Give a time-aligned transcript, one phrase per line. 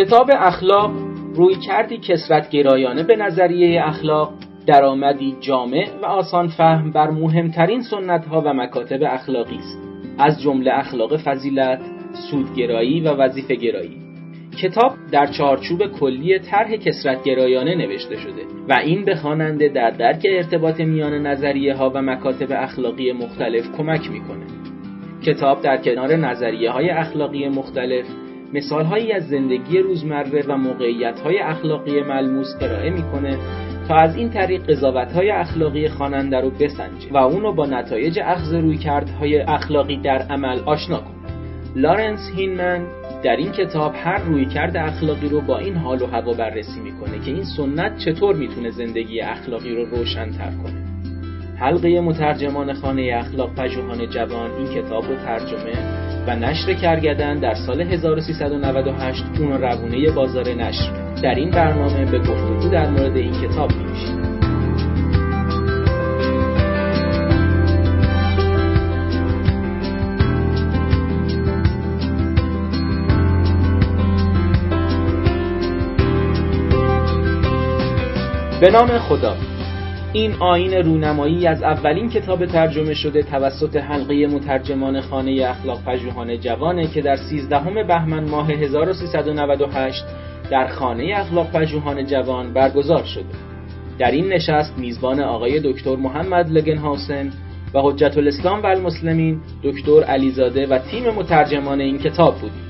[0.00, 0.90] کتاب اخلاق
[1.34, 4.32] روی کردی کسرت گرایانه به نظریه اخلاق
[4.66, 9.78] درآمدی جامع و آسان فهم بر مهمترین سنت ها و مکاتب اخلاقی است
[10.18, 11.80] از جمله اخلاق فضیلت،
[12.30, 13.96] سودگرایی و وظیفه گرایی
[14.62, 20.26] کتاب در چارچوب کلی طرح کسرت گرایانه نوشته شده و این به خواننده در درک
[20.30, 24.46] ارتباط میان نظریه ها و مکاتب اخلاقی مختلف کمک می‌کنه.
[25.26, 28.06] کتاب در کنار نظریه های اخلاقی مختلف
[28.54, 33.38] مثال هایی از زندگی روزمره و موقعیت های اخلاقی ملموس ارائه می‌کنه
[33.88, 38.54] تا از این طریق قضاوت های اخلاقی خواننده رو بسنجه و اونو با نتایج اخذ
[38.54, 41.34] رویکردهای اخلاقی در عمل آشنا کنه.
[41.76, 42.86] لارنس هینمن
[43.24, 47.30] در این کتاب هر رویکرد اخلاقی رو با این حال و هوا بررسی می‌کنه که
[47.30, 50.90] این سنت چطور می‌تونه زندگی اخلاقی رو روشنتر کنه
[51.56, 57.80] حلقه مترجمان خانه اخلاق پژوهان جوان این کتاب رو ترجمه و نشر کرگدن در سال
[57.80, 60.92] 1398 اون روونه بازار نشر.
[61.22, 64.30] در این برنامه به گفتگو در مورد این کتاب میشیم
[78.60, 79.36] به نام خدا.
[80.12, 86.86] این آین رونمایی از اولین کتاب ترجمه شده توسط حلقه مترجمان خانه اخلاق پژوهان جوانه
[86.86, 90.04] که در 13 بهمن ماه 1398
[90.50, 93.24] در خانه اخلاق پژوهان جوان برگزار شده.
[93.98, 97.32] در این نشست میزبان آقای دکتر محمد لگنهاوسن
[97.74, 102.69] و حجت الاسلام و المسلمین دکتر علیزاده و تیم مترجمان این کتاب بودیم.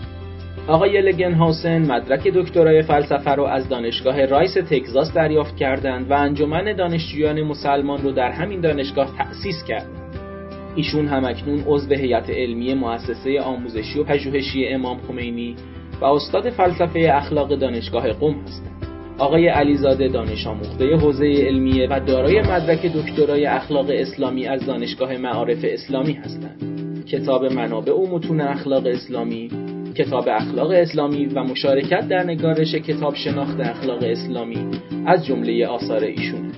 [0.70, 6.76] آقای لگن هاوسن مدرک دکترای فلسفه رو از دانشگاه رایس تگزاس دریافت کردند و انجمن
[6.76, 10.14] دانشجویان مسلمان رو در همین دانشگاه تأسیس کردند.
[10.76, 15.56] ایشون همکنون عضو هیئت علمی مؤسسه آموزشی و پژوهشی امام خمینی
[16.00, 18.86] و استاد فلسفه اخلاق دانشگاه قم هستند.
[19.18, 25.58] آقای علیزاده دانش آموخته حوزه علمیه و دارای مدرک دکترای اخلاق اسلامی از دانشگاه معارف
[25.62, 27.04] اسلامی هستند.
[27.06, 29.50] کتاب منابع و متون اخلاق اسلامی
[29.94, 34.66] کتاب اخلاق اسلامی و مشارکت در نگارش کتاب شناخت اخلاق اسلامی
[35.06, 36.52] از جمله آثار ایشون.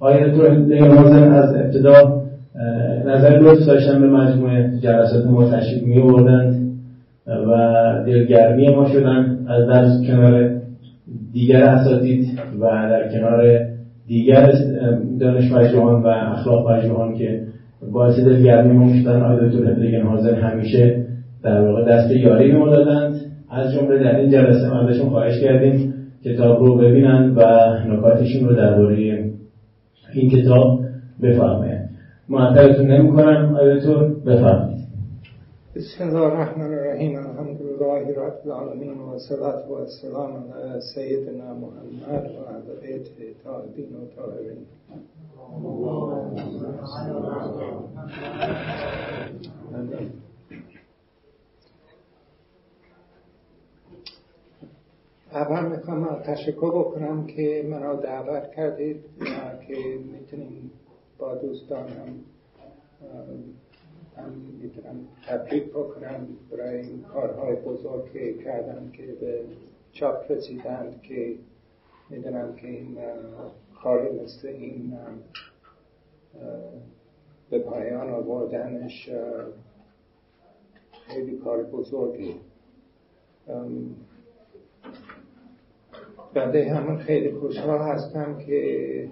[0.00, 2.22] دکتر بگم حاضر از ابتدا
[3.06, 5.98] نظر لطف داشتن به مجموعه جلسات ما تشریف می
[7.26, 7.52] و
[8.06, 9.38] دلگرمی ما شدن.
[9.48, 10.50] از درس کنار
[11.32, 12.26] دیگر اساتید
[12.60, 13.60] و در کنار
[14.06, 14.52] دیگر
[15.20, 17.40] دانش پژوهان و اخلاق پژوهان که
[17.92, 21.04] باعث دلگرمی ما شدن آقای دکتر هدریگن حاضر همیشه
[21.42, 23.14] در واقع دست یاری ما دادند.
[23.50, 27.42] از جمله در این جلسه ما ازشون خواهش کردیم کتاب رو ببینن و
[27.88, 29.15] نکاتشون رو درباره
[30.12, 30.80] این کتاب
[31.22, 31.90] بفرمایند
[32.28, 34.86] معطلتون نمی‌کنم دکتر بفرمایید.
[35.76, 37.16] بسم الله الرحمن الرحیم.
[37.16, 43.06] الحمد لله رب العالمین و صلات و سلام علی سیدنا محمد و علی بیت
[43.44, 44.66] طاهرین و طاهرین
[55.36, 59.04] اول می‌خوام تشکر بکنم که منو دعوت کردید
[59.68, 60.70] که می‌تونیم
[61.18, 62.24] با دوستانم
[64.16, 69.40] هم می‌تونم تبریک بکنم برای این کارهای بزرگ که کردم که به
[69.92, 71.34] چاپ رسیدند که
[72.10, 72.98] می‌دونم که این
[73.82, 74.98] کاری مثل این
[77.50, 79.10] به پایان آوردنش
[81.08, 82.34] خیلی کار بزرگی.
[86.34, 89.08] بعده همون خیلی خوشحال هستم که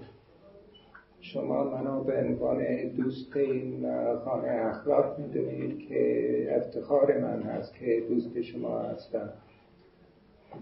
[1.20, 3.86] شما منو به عنوان دوست این
[4.24, 9.32] خانه اخلاق می‌دونید که افتخار من هست که دوست شما هستم.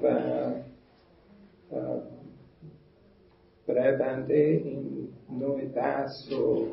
[0.02, 0.20] و
[3.66, 5.08] برای بنده این
[5.40, 6.66] نوع بحث و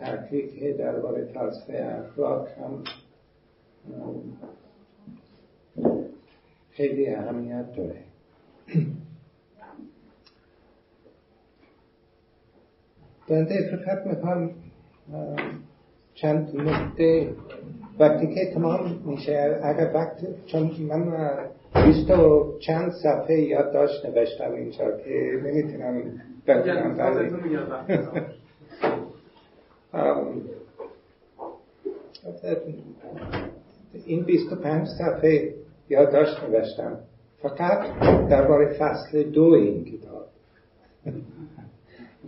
[0.00, 2.84] تحقیق درباره فلسفه اخلاق هم
[6.70, 8.09] خیلی اهمیت داره.
[13.28, 14.50] بنده فقط می‌خوام
[16.14, 17.28] چند نقطه
[17.98, 21.28] وقتی که تمام میشه اگر وقت چون من
[21.74, 26.02] بیست و چند صفحه یادداشت نوشتم اینجا که نمی‌تونم
[26.46, 26.96] بکنم
[34.04, 35.54] این بیست و پنج صفحه
[35.88, 36.98] یادداشت نوشتم.
[37.42, 40.26] فقط درباره فصل دو این کتاب.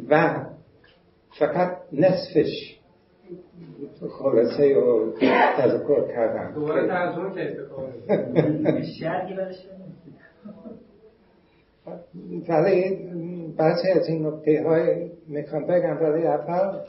[0.09, 0.44] و
[1.38, 2.79] فقط نصفش
[4.11, 5.12] خلاصه و
[5.56, 6.53] تذکر کردم.
[6.55, 7.56] دوباره ترجمه که
[12.49, 12.97] ولی
[13.56, 16.81] بعضی از این نکته های می‌خوام بگم ولی اول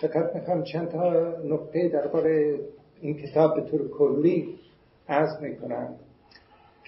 [0.00, 2.58] فقط می‌خوام چند تا نکته درباره
[3.00, 4.58] این کتاب به طور کلی
[5.08, 5.94] عرض می‌کنم.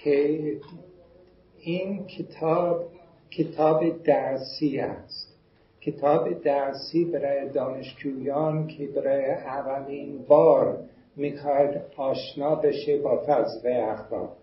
[0.05, 0.57] که
[1.59, 2.85] این کتاب
[3.31, 5.37] کتاب درسی است.
[5.81, 10.79] کتاب درسی برای دانشجویان که برای اولین بار
[11.17, 14.37] می‌خواد آشنا بشه با فلسفه اخلاق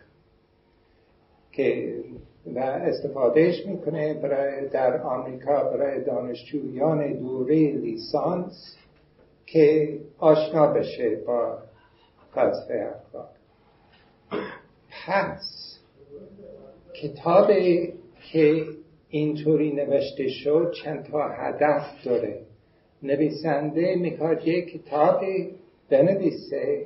[1.52, 2.00] که
[2.46, 8.78] و استفادهش می‌کنه برای در آمریکا برای دانشجویان دوره لیسانس
[9.46, 11.58] که آشنا بشه با
[12.36, 13.30] فلسفه اخلاق.
[15.10, 15.80] پس
[16.94, 17.52] کتاب
[18.32, 18.64] که
[19.10, 22.40] اینطوری نوشته شد چند تا هدف داره.
[23.04, 25.50] نویسنده می‌خواد یک کتابی
[25.90, 26.86] بنویسه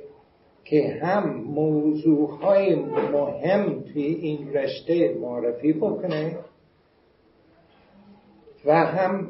[0.64, 2.74] که هم موضوعهای
[3.12, 6.38] مهم توی این رشته معرفی بکنه
[8.64, 9.28] و هم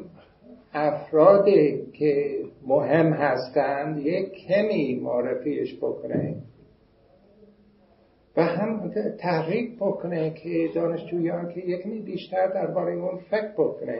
[0.73, 6.35] افرادی که مهم هستند یک کمی معرفیش بکنه.
[8.37, 13.97] و هم تحریک بکنه که دانشجویان که یکمی بیشتر درباره اون فکر بکنه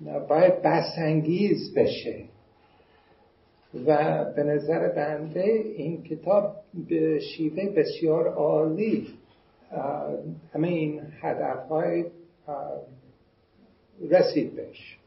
[0.00, 2.24] و باید بسنگیز بشه.
[3.86, 5.44] و به نظر بنده
[5.76, 6.56] این کتاب
[6.88, 9.08] به شیوه بسیار عالی
[10.54, 12.04] همه این هدف های
[14.10, 14.98] رسید بهش.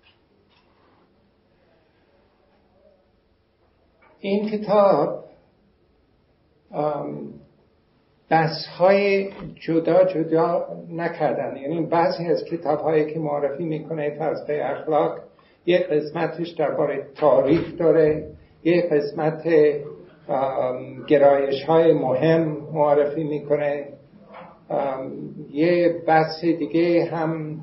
[4.19, 5.23] این کتاب
[8.29, 11.57] بحث های جدا جدا نکردن.
[11.57, 15.19] یعنی بعضی از کتاب هایی که معرفی می‌کنه فلسفه اخلاق
[15.65, 18.27] یک قسمتش درباره تاریخ داره
[18.63, 19.43] یک قسمت
[21.07, 23.85] گرایش های مهم معرفی می‌کنه.
[25.51, 27.59] یه بحث دیگه هم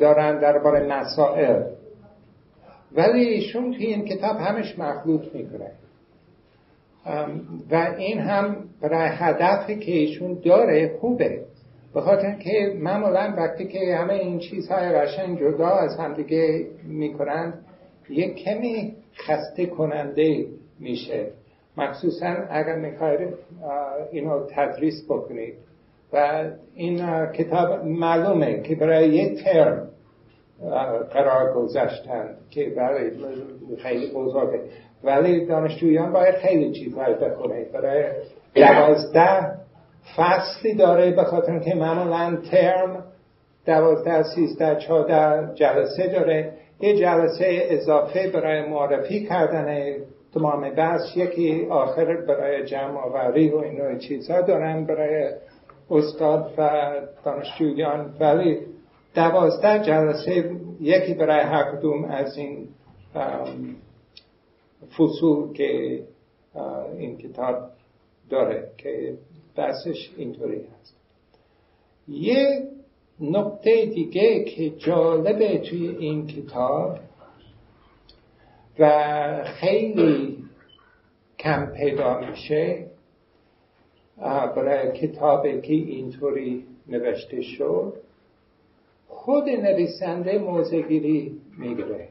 [0.00, 1.62] دارن درباره مسائل.
[2.92, 5.70] ولی ایشون توی این کتاب همش مخلوط می‌کنه.
[7.70, 11.40] و این هم برای هدفی که ایشون داره خوبه.
[11.94, 17.54] به خاطر که معمولا وقتی که همه این چیزهای قشنگ جدا از همدیگه می‌کنند
[18.10, 20.46] یک کمی خسته کننده
[20.80, 21.26] میشه.
[21.76, 23.34] مخصوصا اگر می‌خواید
[24.12, 25.54] اینو تدریس بکنید.
[26.12, 29.88] و این کتاب معلومه که برای یک ترم
[31.12, 33.10] قرار گذاشتن که برای
[33.78, 34.60] خیلی بزرگه.
[35.04, 38.04] ولی دانشجویان باید خیلی چیزهای بکنه برای
[38.54, 39.52] دوازده
[40.16, 43.04] فصلی داره به خاطر که معمولا ترم
[43.66, 46.52] دوازده سیزده چهارده جلسه داره.
[46.80, 49.94] یه جلسه اضافه برای معرفی کردن
[50.34, 51.16] تمام بحث.
[51.16, 55.30] یکی آخر برای جمع آوری و این چیزها دارن برای
[55.90, 56.92] استاد و
[57.24, 58.14] دانشجویان.
[58.20, 58.58] ولی
[59.14, 60.50] دوازده جلسه
[60.80, 62.68] یکی برای هر کدوم از این
[64.98, 66.02] فصول که
[66.98, 67.56] این کتاب
[68.30, 69.18] داره که
[69.56, 70.96] بحثش اینطوری هست.
[72.08, 72.68] یه
[73.20, 76.98] نقطه دیگه که جالبه توی این کتاب
[78.78, 80.38] و خیلی
[81.38, 82.86] کم پیدا میشه
[84.56, 87.94] برای کتابی که اینطوری نوشته شد
[89.08, 92.08] خود نویسنده موزگیری می‌گیره.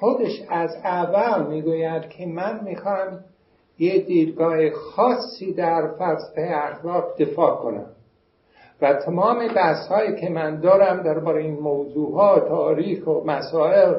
[0.00, 3.24] خودش از اول می‌گوید که من می‌خوام
[3.78, 7.86] یه دیدگاه خاصی در فلسفه اخلاق دفاع کنم.
[8.82, 13.94] و تمام بحث هایی که من دارم درباره این موضوع ها تاریخ و مسائل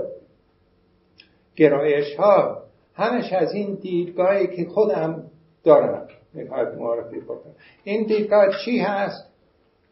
[1.56, 2.64] گرایش ها
[2.96, 5.24] همش از این دیدگاهی که خودم
[5.64, 7.54] دارم می‌خواد معرفی بکنم.
[7.84, 9.28] این دیدگاه چی هست؟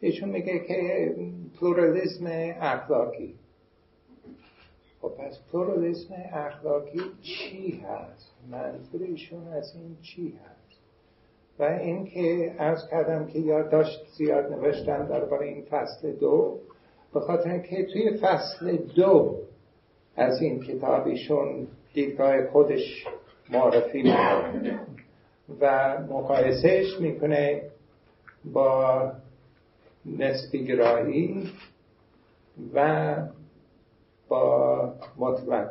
[0.00, 1.14] ایشون میگه که
[1.60, 2.26] پلورالیسم
[2.60, 3.34] اخلاقی.
[5.06, 10.80] خب پس پلورالیسم اخلاقی چی هست؟ منظور ایشون از این چی هست؟
[11.58, 16.58] و اینکه ارز کردم که یادداشت زیاد نوشتم درباره این فصل دو
[17.14, 19.38] به خاطر اینکه توی فصل دو
[20.16, 23.06] از این کتاب ایشون دیدگاه خودش
[23.50, 24.80] معرفی می‌کنه
[25.60, 27.62] و مقایسهش می‌کنه
[28.44, 29.12] با
[30.06, 31.50] نسبی گرایی
[32.74, 33.16] و
[35.18, 35.70] مطلق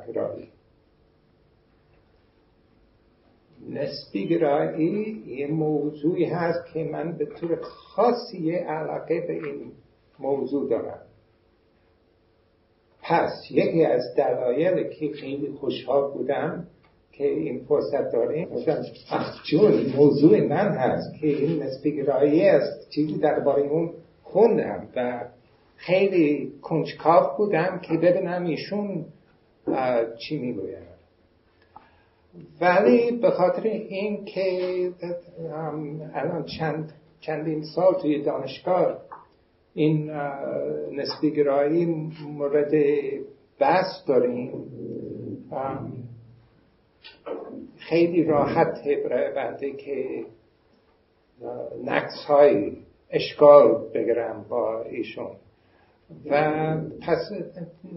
[3.69, 9.71] نسبی گرایی یه موضوعی هست که من به طور خاصی علاقه به این
[10.19, 11.01] موضوع دارم
[13.01, 16.67] پس یکی از دلایل که خیلی خوشحال بودم
[17.11, 18.81] که این فرصت داریم گفتم
[19.43, 25.25] جون موضوع من هست که این نسبی گرایی است چیزی درباره اون خوندم و
[25.75, 29.05] خیلی کنجکاف بودم که ببینم ایشون
[30.19, 30.95] چی می‌گوید؟
[32.61, 34.91] ولی به خاطر این که
[36.13, 39.01] الان چند چندین سال توی دانشگاه
[39.73, 40.09] این
[40.91, 41.85] نسبی گرایی
[42.27, 42.71] مورد
[43.59, 44.51] بحث داریم
[47.77, 50.25] خیلی راحت برای که
[51.83, 52.77] نقص های
[53.09, 55.35] اشکال بگیرم با ایشون.
[56.31, 56.51] و
[57.01, 57.31] پس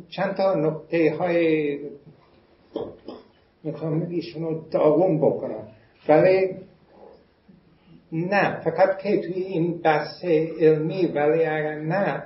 [0.08, 1.78] چند تا نقطه های
[3.64, 5.68] می‌خوام ایشون رو داغون بکنم.
[6.08, 6.54] ولی
[8.12, 10.24] نه فقط که توی این بحث
[10.60, 12.22] علمی ولی اگر نه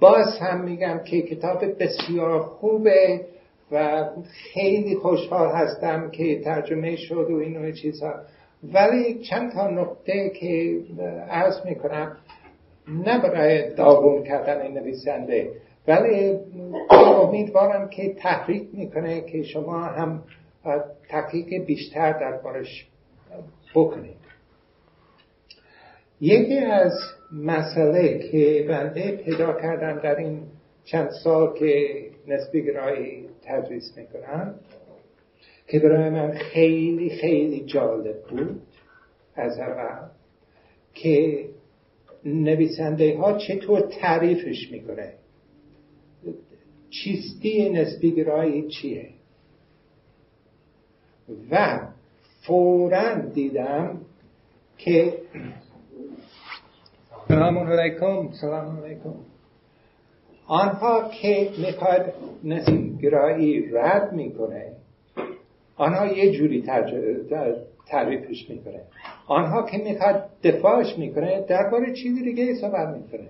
[0.00, 3.26] باز هم میگم که کتاب بسیار خوبه
[3.72, 4.06] و
[4.52, 8.14] خیلی خوشحال هستم که ترجمه شد و این چیزها.
[8.72, 10.80] ولی چند تا نقطه که
[11.30, 12.16] عرض می‌کنم.
[12.90, 15.50] نه برای داغون کردن نویسنده.
[15.88, 16.38] ولی
[16.90, 20.22] امیدوارم که تحریک می‌کنه که شما هم
[21.08, 22.86] تحقیق بیشتر دربارش
[23.74, 24.20] بکنید.
[26.20, 26.92] یکی از
[27.32, 30.42] مسئله که بنده پیدا کردم در این
[30.84, 31.86] چند سال که
[32.28, 34.54] نسبی گرایی تدریس می‌کنم
[35.66, 38.62] که برای من خیلی خیلی جالب بود
[39.34, 40.08] از اول
[40.94, 41.44] که
[42.24, 45.14] نویسنده ها چطور تعریفش می‌کنه؟
[46.90, 49.08] چیستی نسبی گرایی چیه؟
[51.50, 51.80] و
[52.42, 54.00] فورا دیدم
[54.78, 55.14] که
[57.28, 59.14] سلام علیکم سلام علیکم.
[60.46, 62.14] آنها که می‌خواد
[63.02, 64.72] گرایی رد می‌کنه
[65.76, 66.62] آنها یه جوری
[67.90, 68.82] تعریفش می‌کنه.
[69.26, 73.28] آنها که می‌خواد دفاعش می‌کنه درباره چیزی دیگه صحبت می‌کنه.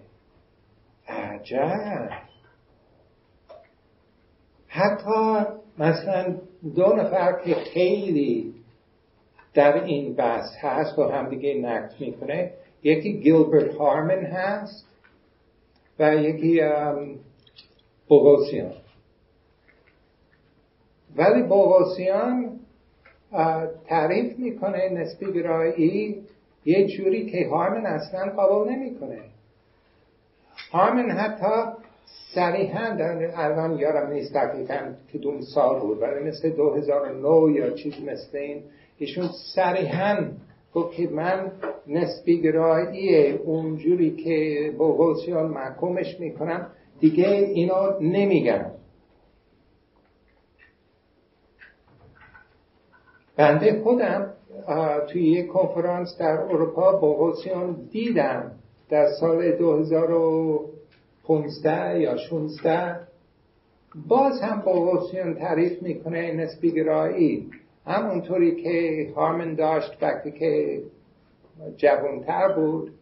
[1.09, 2.11] عجب.
[4.69, 5.47] حتی
[5.79, 6.37] مثلا
[6.77, 8.55] دو نفر که خیلی
[9.55, 12.53] در این بحث هست و همدیگه نقد می‌کنه
[12.83, 14.87] یکی گیلبرت هارمن هست
[15.99, 16.61] و یکی
[18.09, 18.73] بوغوسیان.
[21.17, 22.61] ولی بوغوسیان
[23.89, 26.23] تعریف می‌کنه نسبی گرایی
[26.65, 29.19] یه جوری که هارمن اصلا قبول نمی‌کنه.
[30.73, 31.73] هارمن حتی
[32.35, 38.39] صریحا در الان یارم نیست دقیقا کدوم سال بود ولی مثل 2009 یا چیز مثل
[38.39, 38.63] این
[38.99, 40.17] ایشون صریحا
[40.75, 41.53] گفت که من
[41.87, 45.15] نسبی گرایی اونجوری که با
[45.55, 46.67] محکومش می‌کنم
[47.01, 48.67] دیگه اینا نمیگم.
[53.41, 54.33] بنده خودم
[55.09, 58.53] توی یک کنفرانس در اروپا با غوثیان دیدم
[58.91, 62.97] در سال 2015 یا 16
[64.09, 67.51] باز هم با غوثیان تعریف می‌کنه نسبی گرایی
[67.87, 70.81] همونطوری که هارمن داشت وقتی که
[71.77, 72.93] جوانتر بود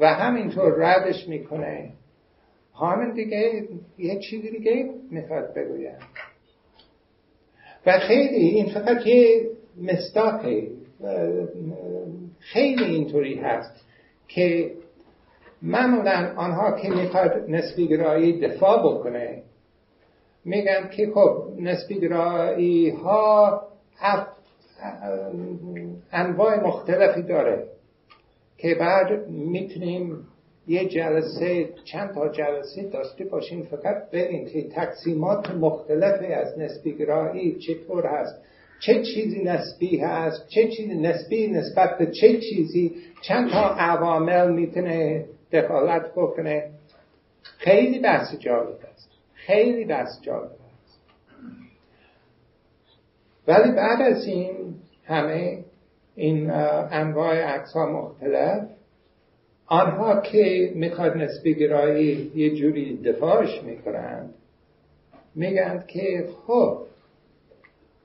[0.00, 1.92] و همینطور ردش می‌کنه.
[2.74, 6.29] هارمن دیگه یه چیزی دیگه می‌خواد بگوید.
[7.86, 9.50] و خیلی این فقط یه
[9.82, 10.70] مستاقه
[12.38, 13.84] خیلی اینطوری هست
[14.28, 14.72] که
[15.62, 19.42] معمولا آنها که می‌خواد نسبی گرایی دفاع بکنه
[20.44, 23.62] میگن که خب نسبی گرایی ها
[26.12, 27.66] انواع مختلفی داره
[28.58, 30.26] که بعد می‌تونیم
[30.70, 37.58] یه جلسه چند تا جلسه داشته باشیم فقط ببین که تقسیمات مختلفی از نسبی گرایی
[37.58, 38.42] چطور هست
[38.80, 45.24] چه چیزی نسبی هست چه چیزی نسبی نسبت به چه چیزی چند تا عوامل می‌تونه
[45.52, 46.70] دخالت بکنه.
[47.42, 50.50] خیلی بحث جالب است خیلی بحث جالب
[53.48, 54.74] ولی بعد از این
[55.04, 55.64] همه
[56.14, 56.50] این
[56.90, 58.68] انواع اقسام مختلف
[59.72, 64.34] آنها که می‌خواد نسبی گرایی یه جوری دفاعش می‌کنند
[65.34, 66.78] میگن که خب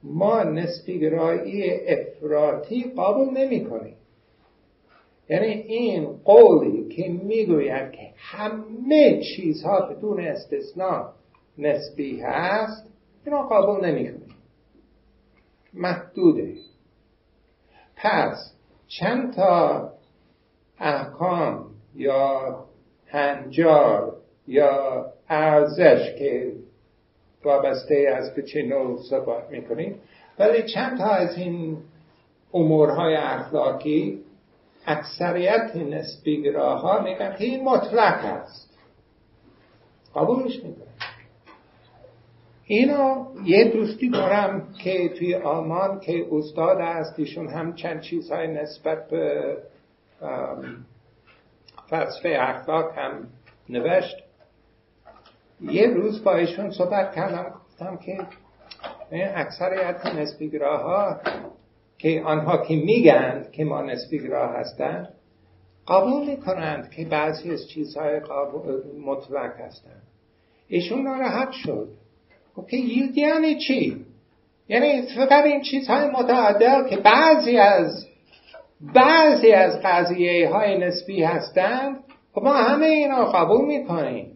[0.04, 3.96] ما نسبی گرایی افراطی قابل نمی کنیم
[5.30, 11.12] یعنی این قولی که می‌گوید که همه چیزها بدون استثناء
[11.58, 12.88] نسبی هست
[13.26, 14.36] اینا قابل نمی کنیم
[15.74, 16.54] محدوده.
[17.96, 18.54] پس
[18.88, 19.95] چند تا
[20.80, 21.66] احکام
[21.96, 22.56] یا
[23.08, 24.18] هنجار
[24.48, 26.52] یا ارزش که
[27.44, 29.96] وابسته از به چه نوع صحبت می‌کنیم.
[30.40, 31.78] ولی چند تا از این
[32.54, 34.22] امورهای اخلاقی
[34.88, 38.78] اکثریت نسبی گراها میگن که این مطلق هست
[40.16, 40.86] قبولش می‌کنن
[42.68, 49.58] اینو یه دوستی دارم که توی آلمان که استاد است هم چند چیزهای نسبت به
[51.90, 53.28] فلسفه اخلاق هم
[53.70, 54.16] نوشت.
[55.62, 58.28] یه روز با ایشون صحبت کردم گفتم که
[59.12, 61.20] اکثریت نسبیگراها
[61.98, 65.14] که آنها که میگند که ما نسبیگراه هستند
[65.88, 68.22] قبول می‌کنند که بعضی از چیزهای
[69.06, 70.02] مطلق هستند
[70.68, 71.90] ایشون ناراحت شد.
[72.70, 74.06] که یعنی چی؟
[74.68, 78.05] یعنی فقط این چیزهای متعدل که بعضی از
[78.82, 82.04] بعضی از قضیه های نسبی هستند
[82.34, 84.32] خب ما همه اینا قبول می‌کنیم.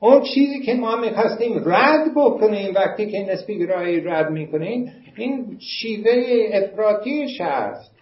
[0.00, 6.12] اون چیزی که ما می‌خواستیم رد بکنیم وقتی که نسبی گرایی رد می‌کنیم این شیوه
[6.52, 7.92] افراطیش هست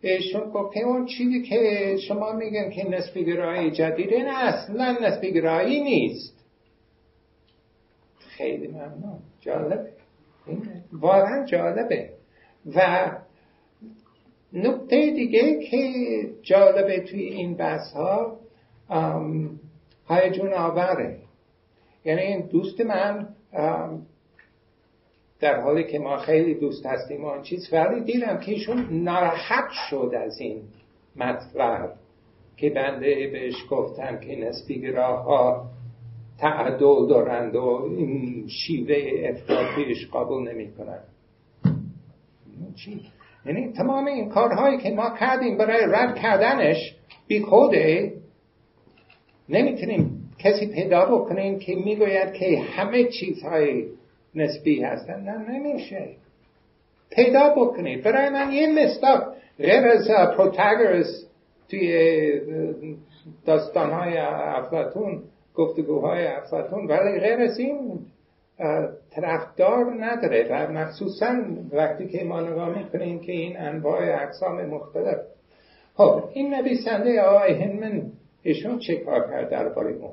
[0.00, 5.82] ایشون گفت اون چیزی که شما میگن که نسبی گرایی جدیده نه اصلا نسبی گرایی
[5.82, 6.44] نیست.
[8.18, 9.18] خیلی ممنون.
[9.40, 9.90] جالبه.
[10.92, 12.10] واقعا جالبه.
[12.76, 13.10] و
[14.52, 15.90] نکته دیگه که
[16.42, 18.38] جالبه توی این بحث ها
[20.08, 21.18] هیجون آوره
[22.04, 23.28] یعنی این دوست من
[25.40, 30.12] در حالی که ما خیلی دوست هستیم آن چیز ولی دیدم که ایشون ناراحت شد
[30.24, 30.62] از این
[31.16, 31.94] مطلب
[32.56, 35.70] که بنده بهش گفتم که نسبی ها
[36.38, 41.08] تعدل دارند و این شیوه افراطیش قبول نمی کنند
[42.76, 43.00] چی؟
[43.46, 46.94] یعنی تمام این کارهایی که ما کردیم برای رد کردنش
[47.26, 48.12] بی خوده
[49.48, 53.84] نمی‌تونیم کسی پیدا بکنیم که می‌گوید که همه چیزهای
[54.34, 55.20] نسبی هستن.
[55.20, 56.08] نه نمیشه.
[57.10, 58.02] پیدا بکنید.
[58.02, 61.26] برای من یه مستاق غیر از پروتاگرس
[61.70, 62.40] توی
[63.46, 65.22] داستانهای افلاتون
[65.54, 68.00] گفتگوهای افلاتون ولی غیر از این
[69.10, 71.36] طرفدار نداره و مخصوصا
[71.72, 75.18] وقتی که ما نگاه می‌کنیم که این انواع اقسام مختلف.
[75.94, 78.02] خب این نویسنده آقای هنمن
[78.42, 80.12] ایشون چه کار کرد درباره اون؟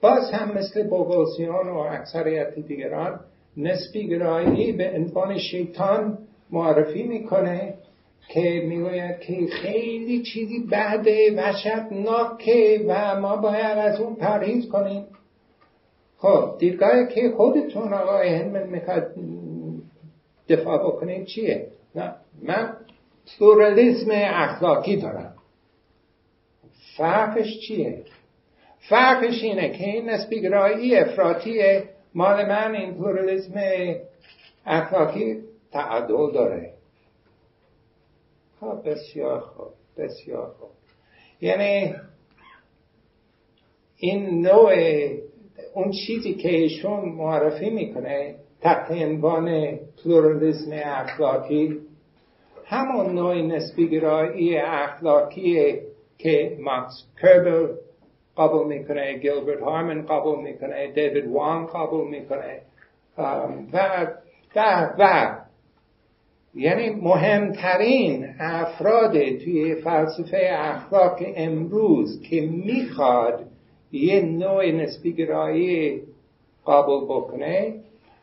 [0.00, 3.20] باز هم مثل بوگوسیان و اکثریت دیگران
[3.56, 6.18] نسبی گرایی به عنوان شیطان
[6.50, 7.74] معرفی می‌کنه
[8.28, 15.06] که می‌گوید که خیلی چیزی بعد وحشتناکه و ما باید از اون پرهیز کنیم.
[16.20, 19.14] خب دیدگاهی که خودتون آقای هینمن می‌خواد
[20.48, 22.76] دفاع بکنیم چیه؟ نه من
[23.38, 25.34] پلورالیزم اخلاقی دارم
[26.96, 28.04] فرقش چیه؟
[28.88, 31.80] فرقش اینه که این نسبیگرایی افراطی
[32.14, 33.54] مال من این پلورالیزم
[34.66, 36.72] اخلاقی تعادل داره
[38.60, 40.70] خب بسیار خوب بسیار خوب
[41.40, 41.94] یعنی
[43.96, 44.74] این نوع
[45.74, 51.78] اون چیزی که ایشون معرفی می‌کنه تحت عنوان پلورالیزم اخلاقی
[52.64, 55.80] همون نوع نسبیگرایی اخلاقی
[56.18, 57.68] که ماکس کلبل
[58.38, 62.60] قبول می‌کنه گیلبرت هارمن قبول می‌کنه دیوید وانگ قبول می‌کنه
[63.18, 63.46] و
[64.56, 65.36] و و.
[66.54, 73.49] یعنی مهمترین افراد توی فلسفه اخلاق امروز که می‌خواد
[73.92, 76.02] یه نوع نسبیگرایی
[76.64, 77.74] قابل بکنه.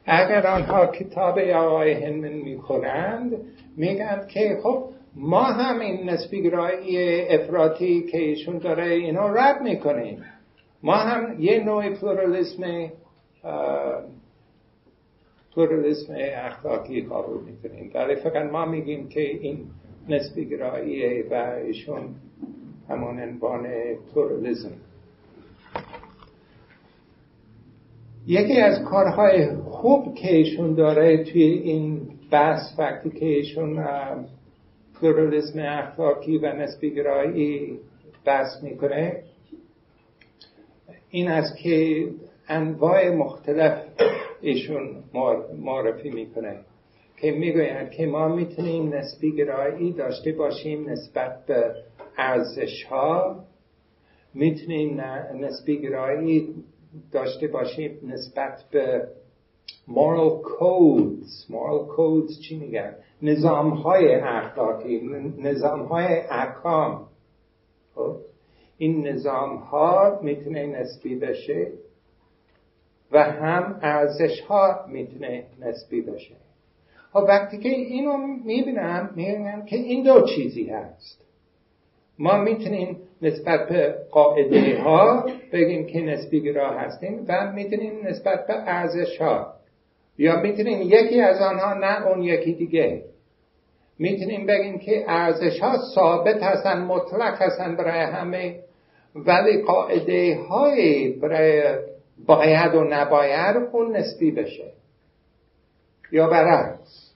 [0.06, 3.38] اگر آنها کتاب آقای هنمن می‌خورند
[3.77, 4.84] میگن که خب
[5.15, 10.23] ما هم این نسبیگرایی افراطی که ایشون داره اینو رد می‌کنیم.
[10.84, 12.91] ما هم یه نوع پلورالیسم
[15.56, 17.91] پلورالیسم اخلاقی قابل می‌کنیم.
[17.95, 19.60] ولی فقط ما میگیم که این
[20.10, 21.34] نسبیگرایی و
[21.65, 22.15] ایشون
[22.89, 23.67] همون عنوان
[24.13, 24.71] پلورالیسم.
[28.29, 33.85] یکی از کارهای خوب که ایشون داره توی این بحث وقتی که ایشون
[35.01, 37.79] پلورالیسم اخلاقی و نسبی گرایی
[38.25, 39.23] بحث می‌کنه
[41.09, 42.07] این است که
[42.47, 43.83] انواع مختلف
[44.41, 45.03] ایشون
[45.59, 46.59] معرفی می‌کنه
[47.17, 51.73] که می‌گوید که ما می‌تونیم نسبی گرایی داشته باشیم نسبت به
[52.17, 53.43] ارزش ها
[54.33, 55.01] می‌تونیم
[55.39, 56.55] نسبی گرایی
[57.12, 59.08] داشته باشیم نسبت به
[59.88, 61.47] moral codes.
[61.50, 65.02] Moral codes چی میگن؟ نظام های اخلاقی
[65.38, 67.08] نظام های احکام
[67.95, 68.15] خب؟
[68.78, 71.71] این نظام ها می‌تونه نسبی بشه
[73.12, 76.36] و هم ارزش ها می‌تونه نسبی بشه.
[77.13, 81.21] خب وقتی که اینو می‌بینم می‌بینم که این دو چیزی هست.
[82.19, 88.53] ما می‌تونیم نسبت به قاعده ها بگیم که نسبی گرا هستیم و می‌تونیم نسبت به
[88.53, 89.53] ارزش ها
[90.17, 93.03] یا می‌تونیم یکی از آنها نه اون یکی دیگه.
[93.99, 98.60] می‌تونیم بگیم که ارزش ها ثابت هستن مطلق هستن برای همه
[99.15, 101.63] ولی قاعده های برای
[102.25, 104.71] باید و نباید اون نسبی بشه
[106.12, 107.13] یا برعکس.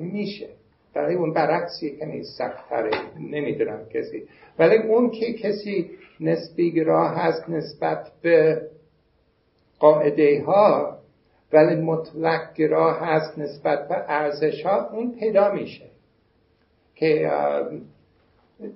[0.00, 0.48] میشه.
[0.96, 4.22] برای اون برعکسی که سختره نمی‌دونم کسی.
[4.58, 8.62] ولی اون که کسی نسبی گراه هست نسبت به
[9.78, 10.98] قاعده ها
[11.52, 15.86] ولی مطلق گراه هست نسبت به ارزش ها اون پیدا میشه.
[16.94, 17.30] که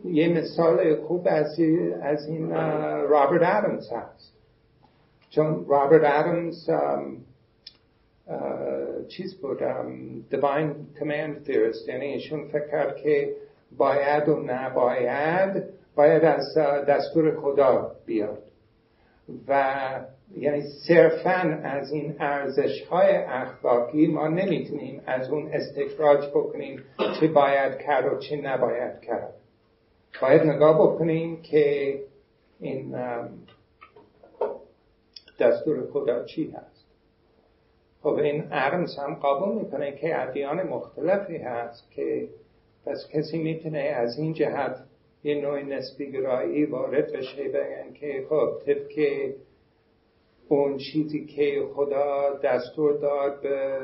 [0.04, 1.60] یه مثال خوب از,
[2.02, 2.50] از این
[3.08, 4.32] رابرت آدمز هست.
[5.30, 6.70] چون رابرت آدمز
[9.08, 9.58] چیز بود
[10.30, 11.88] divine command theorist.
[11.88, 13.34] یعنی ایشون فکر کرد که
[13.76, 15.64] باید و نباید
[15.94, 16.54] باید از
[16.88, 18.42] دستور خدا بیاد.
[19.48, 19.74] و
[20.36, 26.82] یعنی صرفا از این ارزش های اخلاقی ما نمی‌تونیم از اون استخراج بکنیم
[27.20, 29.34] چه باید کرد و چه نباید کرد.
[30.22, 31.94] باید نگاه بکنیم که
[32.60, 32.94] این
[35.40, 36.79] دستور خدا چی هست.
[38.02, 42.28] خب این ارمز هم قبول می‌کنه که ادیان مختلفی هست که
[42.86, 44.76] پس کسی می‌تونه از این جهت
[45.24, 49.30] یه نوع نسبی گرایی وارد بشه بگن که خب طبق
[50.48, 53.78] اون چیزی که خدا دستور داد به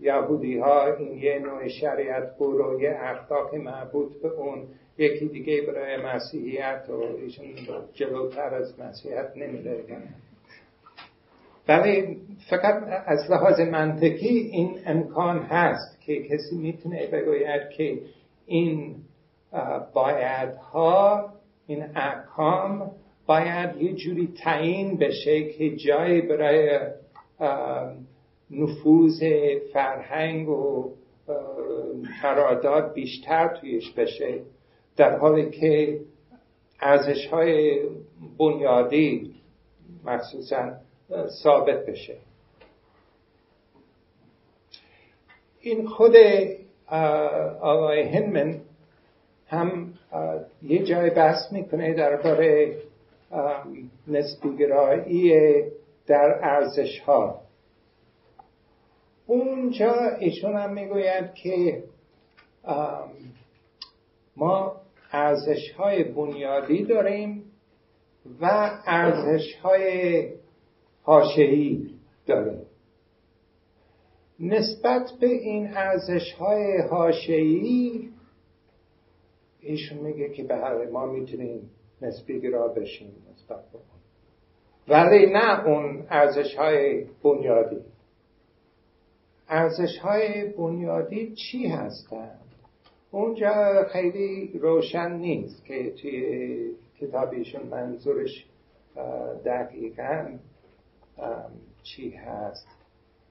[0.00, 4.62] یهودی ها این یه نوع شریعت بود و یه اخلاق مربوط به اون
[4.98, 7.46] یکی دیگه برای مسیحیت و ایشون
[7.94, 9.84] جلوتر از مسیحیت نمیره.
[11.68, 12.16] ولی
[12.50, 17.98] فقط از لحاظ منطقی این امکان هست که کسی می‌تونه بگوید که
[18.46, 18.96] این
[19.94, 21.30] بایدها
[21.66, 22.90] این احکام
[23.26, 26.78] باید یه جوری تعیین بشه که جای برای
[28.50, 29.22] نفوذ
[29.72, 30.90] فرهنگ و
[32.22, 34.40] قرارداد بیشتر تویش بشه
[34.96, 36.00] در حالی که
[36.80, 37.80] ارزش های
[38.38, 39.34] بنیادی
[40.04, 40.72] مخصوصا
[41.42, 42.16] ثابت بشه.
[45.60, 46.14] این خود
[47.60, 48.60] آقای هنمن
[49.46, 49.94] هم
[50.62, 52.76] یه جای بحث می‌کنه درباره
[54.06, 55.32] نسبیگرایی
[56.06, 57.40] در ارزش ها
[59.26, 61.82] اونجا ایشون هم می‌گوید که
[64.36, 64.76] ما
[65.12, 67.44] ارزش های بنیادی داریم
[68.40, 70.28] و ارزش های
[71.04, 71.90] حاشعی
[72.26, 72.66] داریم
[74.40, 76.82] نسبت به این ارزش های
[79.60, 81.70] ایشون میگه که به هر ما می‌تونیم
[82.02, 83.94] نسبی گرا بشیم نسبت به اون
[84.88, 87.80] ولی نه اون ارزش های بنیادی.
[89.48, 92.40] ارزش های بنیادی چی هستند؟
[93.10, 98.46] اونجا خیلی روشن نیست که توی کتابیشون منظورش
[99.44, 100.38] دقیقا
[101.82, 102.66] چی هست؟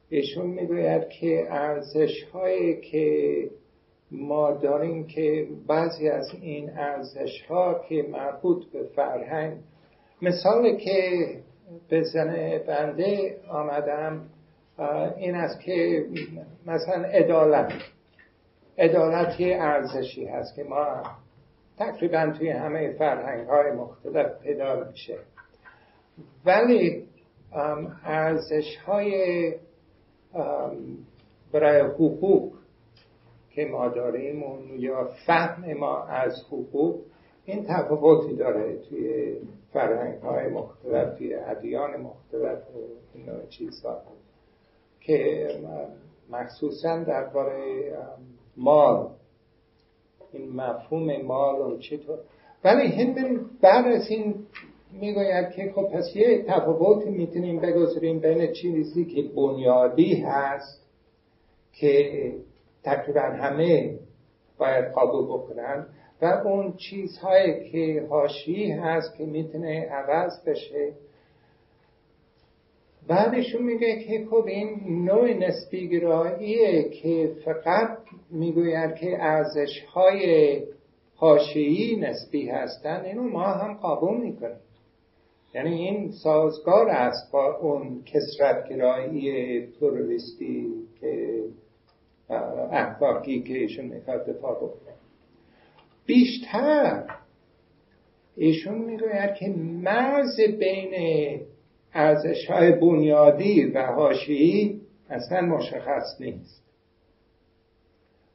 [0.10, 3.50] ایشون می‌گوید که ارزش هایی که
[4.12, 9.58] ما داریم که بعضی از این ارزش ها که مربوط به فرهنگ
[10.22, 11.28] مثال که
[11.90, 14.30] به زن بنده آمدم
[15.18, 16.06] این است که
[16.66, 17.74] مثلا عدالت.
[18.78, 21.04] عدالت یه ارزشی هست که ما
[21.78, 25.18] تقریبا توی همه فرهنگ های مختلف پیدا میشه.
[26.46, 27.08] ولی
[28.04, 29.54] ارزش های
[31.52, 32.54] برای حقوق
[33.50, 34.44] که ما داریم
[34.80, 37.02] یا فهم ما از حقوق
[37.46, 39.36] این تفاوتی داره توی
[39.74, 42.80] فرهنگ های مختلف توی ادیان مختلف و
[43.14, 44.02] این چیزها.
[45.00, 45.48] که
[46.30, 47.94] مخصوصا درباره
[48.58, 49.10] مال.
[50.34, 52.20] این مفهوم مال و چطور.
[52.64, 52.88] ولی
[53.88, 54.36] از این
[55.00, 60.88] می‌گوید که خب پس یه تفاوتی می‌تونیم بگذاریم بین چیزی که بنیادی هست
[61.74, 62.32] که
[62.84, 64.00] تقریبا همه
[64.58, 65.86] باید قبول بکنن
[66.22, 70.94] و اون چیزهایی که هاشی هست که می‌تونه عوض بشه.
[73.08, 77.98] بعدشون میگه که خب این نوع نسبی گراییه که فقط
[78.32, 80.62] می‌گوید که ارزش های
[82.00, 84.58] نسبی هستن اینو ما هم قبول می‌کنیم.
[85.54, 90.68] یعنی این سازگار است با اون کسرت گرایی پلورالیستی
[91.02, 91.44] که
[92.72, 94.94] اخلاقی که ایشون می‌خواد دفاع بکنه.
[96.06, 97.04] بیشتر
[98.36, 100.94] ایشون می‌گوید که مرز بین
[101.94, 106.64] ارزش های بنیادی و هاشی اصلا مشخص نیست.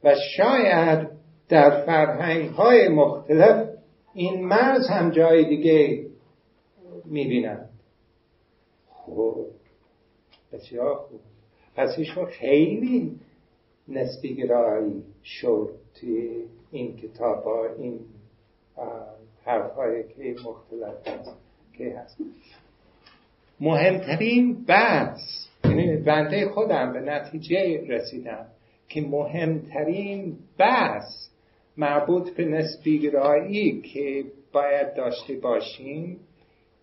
[0.03, 1.07] و شاید
[1.49, 3.69] در فرهنگ های مختلف
[4.13, 6.08] این مرز هم جای دیگه
[7.09, 7.69] می‌بینند.
[8.89, 9.45] خب
[10.53, 11.19] بسیار خوب.
[11.75, 13.19] پس ایشون خیلی
[13.87, 17.99] نسبی گرایی شد توی این کتاب ها این
[19.45, 21.37] حرف های که مختلف هست
[21.77, 22.17] که هست.
[23.59, 25.19] مهمترین بحث
[25.63, 28.45] یعنی بنده خودم به نتیجه رسیدم
[28.89, 31.29] که مهمترین بحث
[31.77, 36.19] مربوط به نسبیگرایی که باید داشته باشیم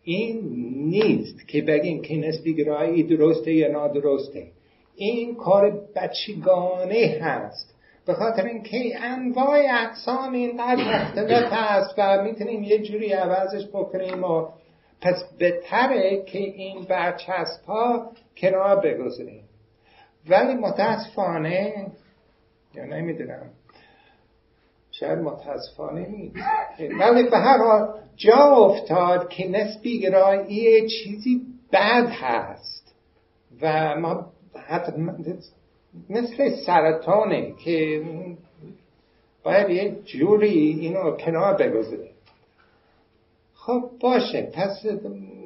[0.09, 0.41] این
[0.89, 4.47] نیست که بگیم که نسبیگرایی درسته یا نادرسته.
[4.97, 7.75] این کار بچگانه هست.
[8.07, 14.49] به خاطر اینکه انواع اقسام اینقدر مختلف هست و می‌تونیم یه جوری عوضش بکنیم و
[15.01, 19.43] پس بهتره که این برچسب ها کنار بگذاریم.
[20.29, 21.87] ولی متاسفانه
[22.75, 23.51] یا نمی‌دونم.
[25.01, 26.37] شاید متاسفانه نیست.
[27.01, 31.41] ولی به هر حال جا افتاد که نسبی گرایی چیزی
[31.73, 32.95] بد هست.
[33.63, 34.27] و ما
[34.69, 34.93] حتی
[36.11, 38.03] مثل سرطانه که
[39.43, 42.13] باید یه جوری اینو کنار بگذاریم.
[43.55, 44.87] خب باشه پس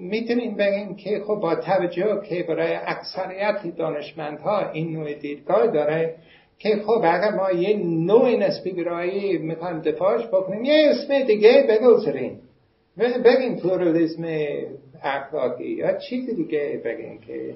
[0.01, 6.17] می‌تونیم بگیم که خب با توجه که برای اکثریت دانشمندها این نوع دیدگاه داره
[6.61, 10.65] که خب اگر ما یه نوع نسبی گرایی می‌خوایم دفاعش بکنیم.
[10.65, 12.41] یه اسم دیگه بگذاریم
[13.25, 14.25] بگیم پلورالیسم
[15.03, 17.55] اخلاقی یا چیز دیگه بگیم که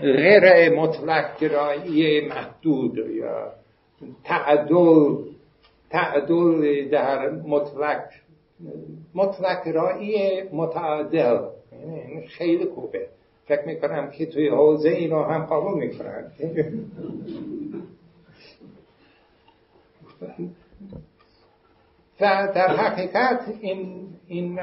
[0.00, 3.52] غیر مطلق گرایی محدود یا
[4.24, 5.16] تعدل
[5.90, 8.04] تعدل در مطلق
[9.14, 11.38] مطلق رایی متعادل.
[11.72, 13.06] یعنی خیلی خوبه.
[13.46, 16.30] فکر می‌کنم که توی حوزه اینو هم قبول می‌کنن.
[22.20, 24.60] و در حقیقت این, این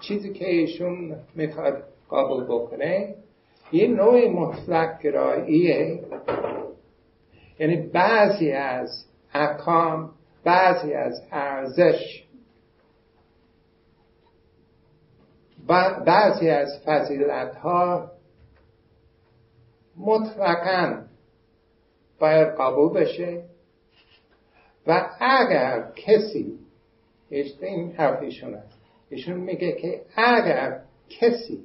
[0.00, 3.14] چیزی که ایشون می‌خواد قابل بکنه
[3.72, 6.00] یه نوع مطلق گراییه.
[7.58, 10.10] یعنی بعضی از احکام
[10.44, 12.24] بعضی از ارزش
[16.06, 18.10] بعضی از فضیلت ها
[19.96, 21.02] مطلقا
[22.18, 23.42] باید قبول بشه.
[24.86, 26.58] و اگر کسی
[27.60, 28.78] این حرفیشون است
[29.10, 31.60] ایشون میگه که اگر کسی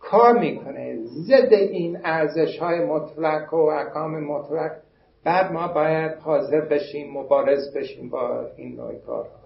[0.00, 4.72] کار می‌کنه ضد این ارزش های مطلق و احکام مطلق
[5.24, 9.42] بعد ما باید حاضر بشیم مبارز بشیم با این نوع کارها.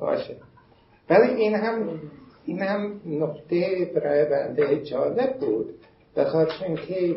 [0.00, 0.36] باشه.
[1.10, 2.00] ولی این هم
[2.44, 5.74] این هم نقطه برای بنده جالب بود
[6.14, 7.16] به خاطر اینکه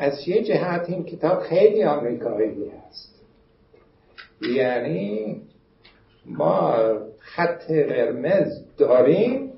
[0.00, 3.20] از یه جهت این کتاب خیلی آمریکایی هست
[4.56, 5.36] یعنی
[6.26, 6.74] ما
[7.18, 8.46] خط قرمز
[8.78, 9.52] داریم.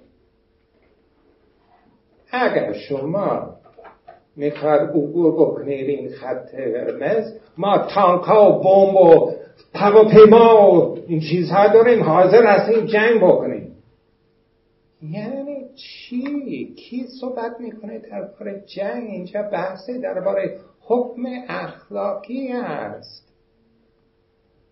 [2.30, 3.56] اگر شما
[4.36, 9.32] می‌خواد عبور بکنید این خط قرمز ما تانکا و بمب و
[9.74, 13.76] هواپیما و این چیزها داریم حاضر هستیم جنگ بکنیم.
[15.10, 15.41] یعنی
[16.12, 23.28] چی؟ کی صحبت می‌کنه درباره جنگ؟ اینجا بحثه درباره حکم اخلاقی است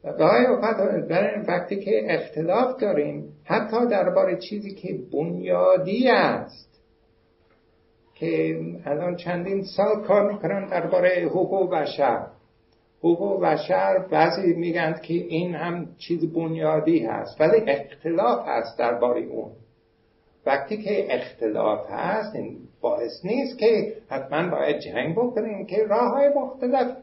[0.04, 6.80] و برای وقتی که اختلاف داریم حتی درباره چیزی که بنیادی است
[8.14, 12.26] که الان چندین سال کار می‌کنن درباره حقوق بشر.
[12.98, 19.50] حقوق بشر بعضی میگن که این هم چیز بنیادی هست ولی اختلاف هست درباره اون.
[20.46, 26.28] وقتی که اختلاف هست این باعث نیست که حتما باید جنگ بکنیم که راه های
[26.28, 26.96] مختلف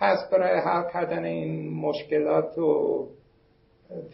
[0.00, 3.06] هست برای حل کردن این مشکلات و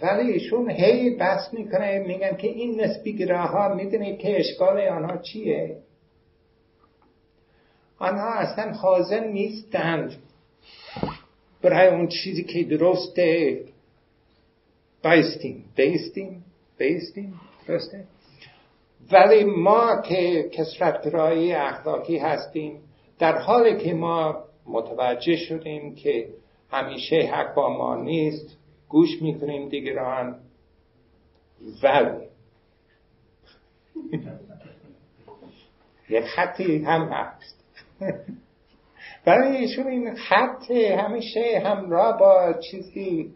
[0.03, 5.17] ولی ایشون هی بس می‌کنه میگن که این نسبی گراه ها می‌دونید که اشکال آنها
[5.17, 5.77] چیه؟
[7.99, 10.13] آنها اصلا حاضر نیستند
[11.63, 13.61] برای اون چیزی که درسته
[15.03, 15.65] بایستیم.
[15.77, 16.45] بیستیم.
[16.79, 17.41] بیستیم.
[17.67, 18.05] درسته؟
[19.13, 22.81] ولی ما که کسرتگرایی اخلاقی هستیم
[23.19, 26.29] در حالی که ما متوجه شدیم که
[26.71, 30.41] همیشه حق با ما نیست گوش می‌کنیم دیگران
[31.83, 32.29] ولی
[36.09, 37.65] یک خطی هم هست.
[39.25, 43.35] برای ایشون این خط همیشه همراه با چیزی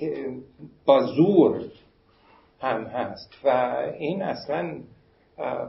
[0.00, 0.28] که
[0.84, 1.62] با زور
[2.60, 3.30] هم هست.
[3.44, 3.48] و
[3.98, 4.80] این اصلا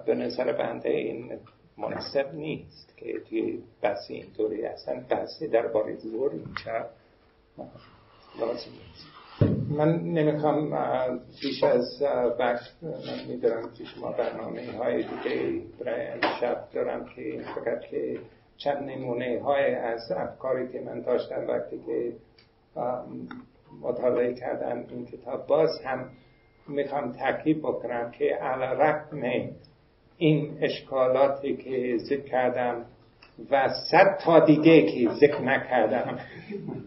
[0.05, 1.31] به نظر بنده این
[1.77, 6.89] مناسب نیست که توی بحث اینطوری اصلا بحثی درباره زور اینجا
[8.39, 9.17] لازم نیست.
[9.69, 10.69] من نمی‌خوام
[11.41, 12.03] بیش از
[12.39, 12.71] وقت
[13.27, 18.19] میدارم که شما برنامه های دیگه برای امشب دارم که فقط که
[18.57, 22.13] چند نمونه های از افکاری که من داشتم وقتی که
[23.81, 26.09] مطالعه کردم این کتاب باز هم
[26.69, 29.21] می‌خوام تاکید بکنم که علا رقم
[30.17, 32.85] این اشکالاتی که ذکر کردم
[33.51, 36.19] و صد تا دیگه که ذکر نکردم.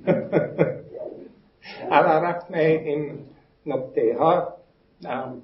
[1.90, 3.18] علا رقم این
[3.66, 4.54] نکته ها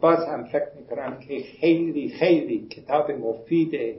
[0.01, 3.97] باز هم فکر می‌کنم که خیلی خیلی کتاب مفید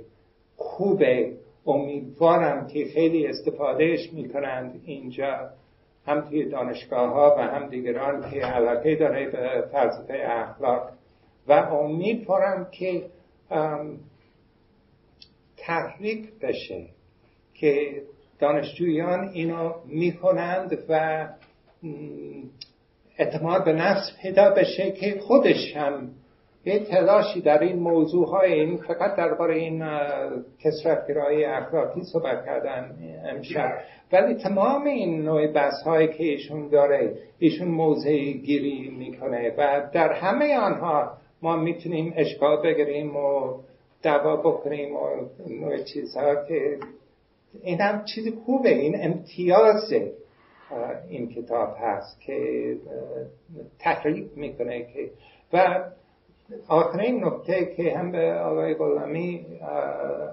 [0.55, 1.33] خوبه
[1.65, 5.49] امیدوارم که خیلی استفادهش می‌کنند اینجا.
[6.07, 10.89] هم توی دانشگاه ها و هم دیگران که علاقه داره به فلسفه اخلاق.
[11.47, 13.05] و امیدوارم که
[15.57, 16.85] تحریک بشه
[17.53, 18.01] که
[18.39, 21.27] دانشجویان اینو می‌کنند و
[23.17, 26.11] اعتماد به نفس پیدا بشه که خودش هم
[26.67, 29.83] یه تلاشی در این موضوع های این فقط درباره این
[30.59, 33.71] کسرتگرایی اخلاقی صحبت کردن امشب.
[34.11, 40.13] ولی تمام این نوع بحث هایی که ایشون داره ایشون موضع گیری می‌کنه و در
[40.13, 43.53] همه آنها ما می‌تونیم اشکال بگیریم و
[44.01, 44.99] دعوا بکنیم و
[45.49, 46.77] نوع چیزها که
[47.63, 48.69] این هم چیز خوبه.
[48.69, 49.93] این امتیاز
[51.09, 52.37] این کتاب هست که
[53.79, 55.09] تحریک می‌کنه که
[55.53, 55.83] و
[56.67, 59.45] آخرین نکته که هم به آقای غلامی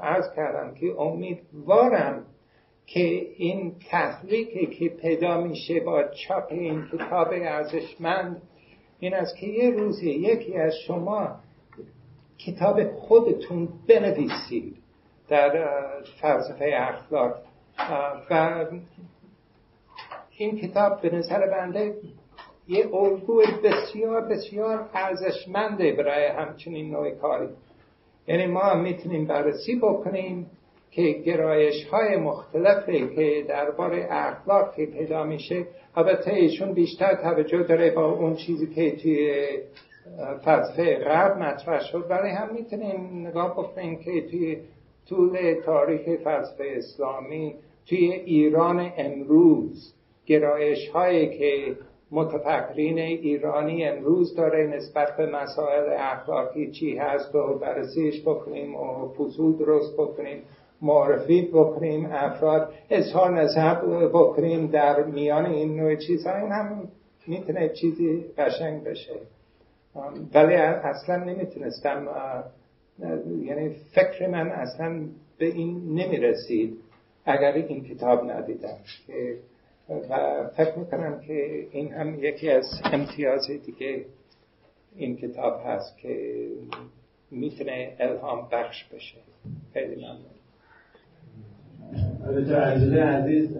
[0.02, 2.24] عرض کردم که امیدوارم
[2.86, 3.00] که
[3.36, 8.42] این تحریکی که پیدا میشه با چاپ این کتاب ارزشمند
[8.98, 11.36] این است که یه روزی یکی از شما
[12.38, 14.76] کتاب خودتون بنویسید
[15.28, 15.68] در
[16.20, 17.34] فلسفه اخلاق.
[18.30, 18.64] و
[20.38, 21.96] این کتاب به نظر بنده
[22.68, 27.48] یه الگوی بسیار بسیار ارزشمنده برای همچنین نوع کاری
[28.28, 30.46] یعنی ما می‌تونیم بررسی بکنیم
[30.90, 35.66] که گرایش های مختلفی که درباره اخلاق که پیدا میشه.
[35.96, 39.44] البته ایشون بیشتر توجه داره با اون چیزی که توی
[40.44, 42.06] فلسفه غرب مطرح شد.
[42.10, 44.58] ولی هم می‌تونیم نگاه بکنیم که توی
[45.08, 47.54] طول تاریخ فلسفه اسلامی
[47.88, 49.94] توی ایران امروز
[50.26, 51.76] گرایش هایی که
[52.14, 59.56] متفکرین ایرانی امروز داره نسبت به مسائل اخلاقی چی هست و بررسیش بکنیم و فصول
[59.56, 60.42] درست بکنیم
[60.82, 63.74] معرفی بکنیم افراد اظهار نظر
[64.08, 66.36] بکنیم در میان این نوع چیزها.
[66.36, 66.88] این هم
[67.26, 69.14] می‌تونه چیزی قشنگ بشه.
[70.34, 72.08] ولی اصلا نمی‌تونستم
[73.42, 75.00] یعنی فکر من اصلا
[75.38, 76.78] به این نمی‌رسید
[77.26, 78.76] اگر این کتاب ندیدم
[79.88, 84.04] و فکر می‌کنم که این هم یکی از امتیاز دیگه
[84.96, 86.46] این کتاب هست که
[87.30, 89.16] می‌تونه الهام بخش بشه.
[89.72, 90.34] خیلی ممنون.
[92.42, 93.56] دکتر عزیز عزیز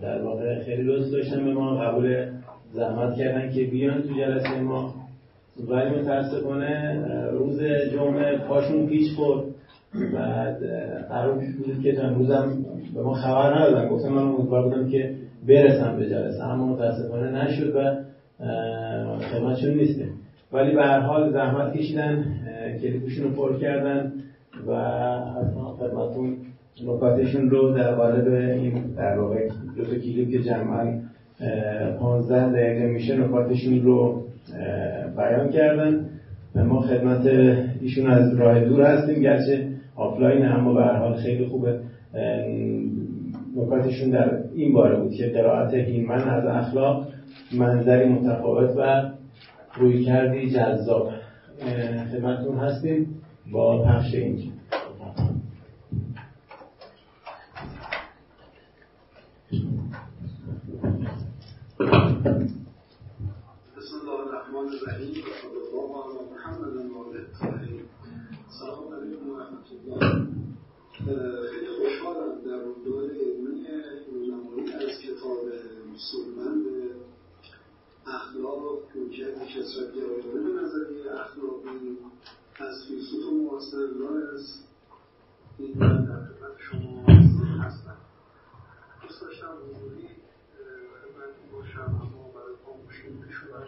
[0.00, 2.32] در واقع خیلی دوست داشتم به ما قبول
[2.72, 4.94] زحمت کردن که بیان تو جلسه ما.
[5.68, 7.62] ولی متاسفانه روز
[7.92, 9.46] جمعه پاشون پیچ خورد
[10.06, 10.58] بعد
[11.08, 12.56] قرار بود که امروزم
[12.94, 13.88] به ما خبر ندادن.
[13.88, 15.14] گفتم من امیدوار بودم که
[15.48, 17.96] برسم به جلسه اما متاسفانه نشد و
[19.18, 20.10] خدمتشون نیستیم.
[20.52, 22.24] ولی به هر حال زحمت کشیدن
[22.82, 24.12] کلیپشون رو پر کردن
[24.68, 24.74] و
[25.78, 26.36] خدمتون
[26.86, 30.98] نکاتشون رو در قالب این در واقع دو تا کلیپ که جمعا
[32.00, 34.22] 15 دقیقه میشه نکاتشون رو
[35.16, 36.06] بیان کردن.
[36.54, 37.26] ما خدمت
[37.80, 39.67] ایشون از راه دور هستیم گرچه
[39.98, 41.78] آفلاین اما به حال خیلی خوبه.
[43.56, 47.06] نکاتشون در این باره بود که قرائت هینمن از اخلاق
[47.58, 49.10] منظری متفاوت و
[49.74, 51.10] روی کردی جذاب
[52.12, 53.06] خدمتتون هستیم
[53.52, 54.14] با پخش
[85.58, 87.02] و در خدمت شما
[87.62, 87.96] هستم
[89.02, 90.08] دوست داشتم حضوری
[91.16, 93.66] من باشم اما برای خاموشی پیشورم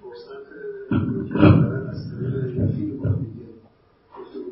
[0.00, 0.46] فرصت
[1.88, 3.46] از طریق فیلم با دیگه
[4.18, 4.50] گفتگو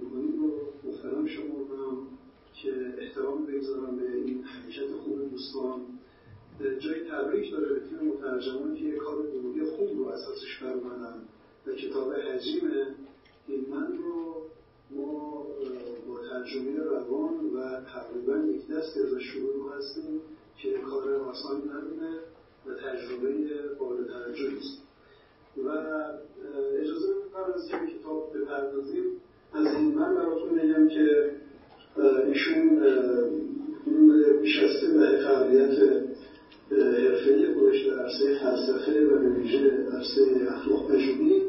[2.53, 5.81] که احترام بگذارم به این حرکت خوب دوستان
[6.79, 9.17] جای تبریک داره به تیم مترجمان که کار
[9.77, 10.75] خوب رو اساسش بر
[11.67, 12.71] و کتاب حجیم
[13.71, 14.45] من رو
[14.91, 15.34] ما
[16.45, 20.21] ترجمه روان و تقریبا یک دست از شروع هستیم
[20.63, 22.19] که کار آسان نداره
[22.67, 23.29] و تجربه
[23.79, 24.83] قابل توجهی است
[25.57, 25.69] و
[26.81, 29.05] اجازه قبل از که کتاب بپردازیم
[29.53, 31.31] از این من براتون بگم که
[32.27, 32.81] ایشون
[34.43, 35.79] بیش از سه دهه فعالیت
[36.71, 41.43] حرفه خودش در عرصه فلسفه و به ویژه عرصه اخلاق پژوهی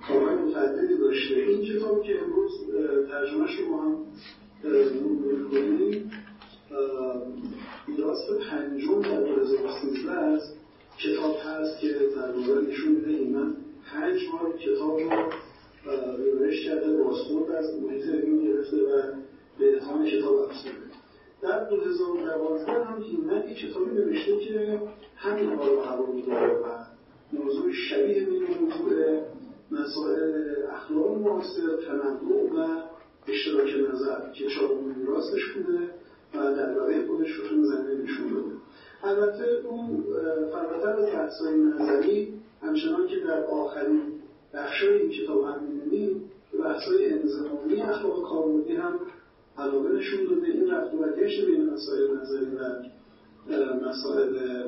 [0.00, 1.34] خب، کارهای متعددی داشته.
[1.34, 2.52] این کتاب که امروز
[3.10, 3.96] ترجمه شما هم
[4.64, 6.10] مرور می‌کنیم
[7.98, 10.56] دراست پنجم در 2013 است.
[10.98, 13.36] کتاب هست که در واقع نشون میده این.
[13.36, 13.54] من
[13.92, 15.30] پنج بار کتاب رو
[16.18, 19.02] ویورش کرده بازخورد از محیط علمی گرفته و
[19.58, 20.76] به اتهام کتاب افزوده.
[21.42, 24.80] در 2012 هم هیمت یک کتابی نوشته که
[25.16, 26.66] همین حال رو هوا میداره و
[27.32, 29.20] موضوع شبیه به موضوع
[29.70, 32.82] مسائل اخلاق معاصر تنوع و
[33.28, 35.78] اشتراک نظر که شاهون راستش بوده
[36.34, 38.56] و در برای خودش رو زمینه نشون بده
[39.04, 40.04] البته او
[40.52, 44.02] فراتر از بحثهای نظری همچنان که در آخرین
[44.54, 49.00] بخش این کتاب هم می‌بینیم به بحثهای انضمامی اخلاق کاربردی هم
[49.58, 50.46] علاقه نشون داده.
[50.46, 50.98] این رفت و
[51.46, 54.62] بین مسائل نظری و مسائل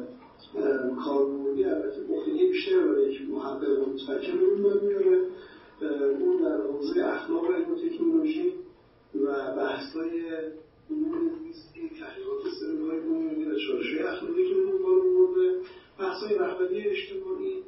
[1.05, 5.27] کاربردی بودی البته بخیلی بیشتر برای یک محبه و متفکر رو میاره.
[6.21, 8.53] اون در حوزه اخلاق علم و تکنولوژی
[9.15, 10.23] و بحث‌های
[10.91, 15.59] امور زیستی تحقیقات سلول‌های بومیونی و چارشوی اخلاقی که اون بارو برده
[15.99, 17.63] بحثای رهبری اجتماعی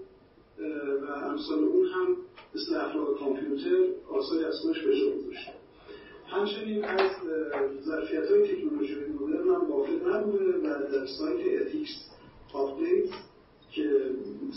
[1.02, 2.16] و امثال اون هم
[2.54, 5.52] مثل اخلاق کامپیوتر آثاری از خودش به جا گذاشته
[6.26, 7.10] همچنین از
[7.84, 11.90] ظرفیت های تکنولوژی مدرن هم غافل نبوده و در سایت Ethics
[12.52, 13.10] Updates
[13.74, 14.10] که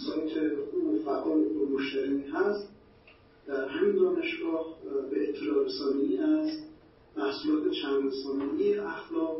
[0.05, 0.37] سایت
[0.73, 2.69] او فعال به‌روزترین هست
[3.47, 4.77] در همین دانشگاه
[5.11, 6.49] به اطلاع رسانی از
[7.17, 9.37] محصولات چند رسانه‌ای اخلاق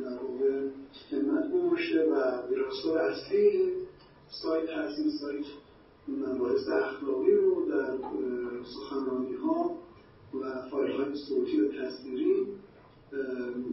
[0.00, 0.68] در واقع
[1.10, 1.54] خدمت
[1.94, 3.72] و ویراستار اصلی
[4.42, 5.44] سایت هست این سایت
[6.08, 7.98] مباحث اخلاقی رو در
[8.64, 9.78] سخنرانی ها
[10.40, 12.46] و فایل های صوتی و تصویری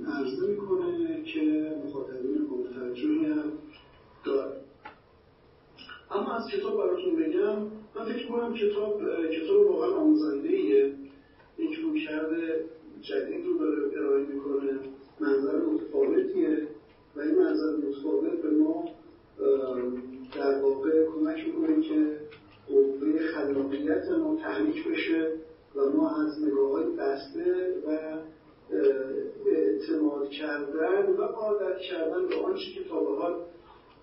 [0.07, 3.51] عرضه می‌کنه که مخاطبین قابل توجهی هم
[4.25, 4.66] دارد
[6.11, 7.59] اما از کتاب براتون بگم
[7.95, 10.93] من فکر کنم کتاب کتاب واقعا آموزنده ایه
[11.57, 12.29] یک رویکرد
[13.01, 14.79] جدید رو داره ارائه می‌کنه.
[15.19, 16.67] منظر متفاوتیه
[17.15, 18.85] و این منظر متفاوت به ما
[20.35, 22.17] در واقع کمک می‌کنه که
[22.67, 25.31] قوه خلاقیت ما تحریک بشه
[25.75, 28.17] و ما از نگاه های بسته و
[29.45, 33.35] اعتماد کردن و عادت کردن به آنچه که تا به حال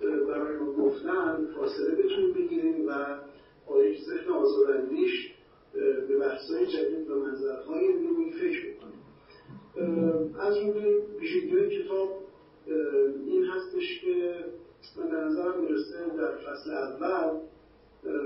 [0.00, 2.92] برای ما گفتن فاصله بتون بگیریم و
[3.66, 5.34] آیش ذهن آزاداندیش
[6.08, 9.00] به بحث‌های جدید و منظرهای نوعی فکر بکنیم.
[10.40, 10.74] از اون
[11.20, 12.08] ویژگی‌های کتاب
[13.26, 14.44] این هستش که
[14.98, 17.38] من در نظر می‌رسه در فصل اول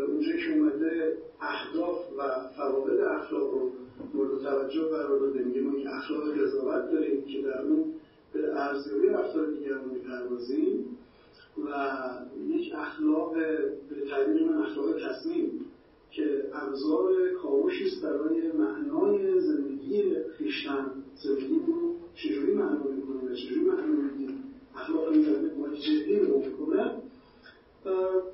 [0.08, 2.22] اونجا که اومده اهداف و
[2.56, 3.70] فواقد اخلاق رو
[4.14, 5.38] مورد توجه قرار داده.
[5.38, 7.94] میگه ما که اخلاق قضاوت داریم که در اون
[8.32, 10.98] به ارزیابی رفتار دیگران می‌پردازیم.
[11.66, 11.70] و
[12.48, 13.34] یک اخلاق
[13.90, 15.64] به تعبیر من اخلاق تصمیم
[16.10, 23.60] که ابزار کاوشی است برای معنای زندگی خویشتن زندگی رو چجوری معنا می‌کنه و چجوری
[23.60, 24.32] معنا میده
[24.76, 26.92] اخلاق می‌زنه با جدی نگاه می‌کنه.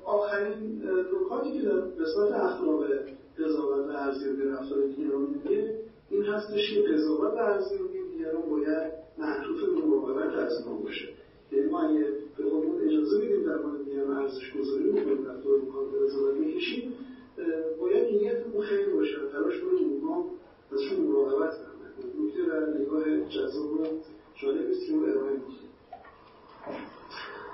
[0.05, 0.81] آخرین
[1.21, 2.83] نکاتی که در قسمت اخلاق
[3.39, 9.63] قضاوت و ارزیابی رفتار دیگران میگه این هستش که قضاوت و ارزیابی دیگران باید معطوف
[9.63, 11.09] به مراقبت از ما باشه.
[11.51, 15.91] یعنی ما اگه به خودمون اجازه بدیم در مورد دیگران ارزش گذاری بکنیم رفتار مکان
[15.91, 16.93] به قضاوت می‌کشیم
[17.79, 19.15] باید نیتمون خیر باشه.
[19.31, 20.25] تلاش کنیم اونها
[20.71, 21.75] ازشون مراقبت کنیم.
[22.25, 23.85] نکته در نگاه جذاب و
[24.35, 25.69] جالب است که ارائه میدیم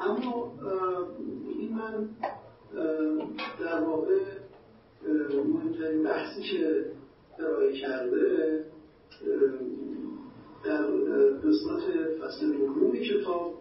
[0.02, 0.54] اما
[1.60, 2.10] این من
[3.60, 4.20] در واقع
[5.48, 6.86] مهمترین بحثی که
[7.40, 8.66] ارائه کرده
[10.66, 10.84] در
[11.44, 11.82] قسمت
[12.22, 13.61] فصل دوم کتاب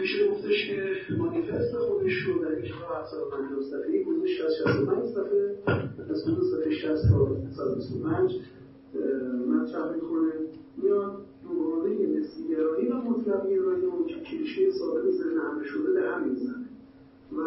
[0.00, 5.58] میشه گفتش که مانیفست خودش رو در این کتاب 750 صفحه‌ای گذاشت از 65 صفحه
[6.10, 8.32] از اون صفحه 60 تا 125
[9.48, 10.32] مطرح می‌کنه.
[10.76, 16.64] میاد دوگانه نسبیگرایی و مطلقگرایی رو که کلیشه ثابت ذهن همه شده به هم می‌زنه.
[17.38, 17.42] و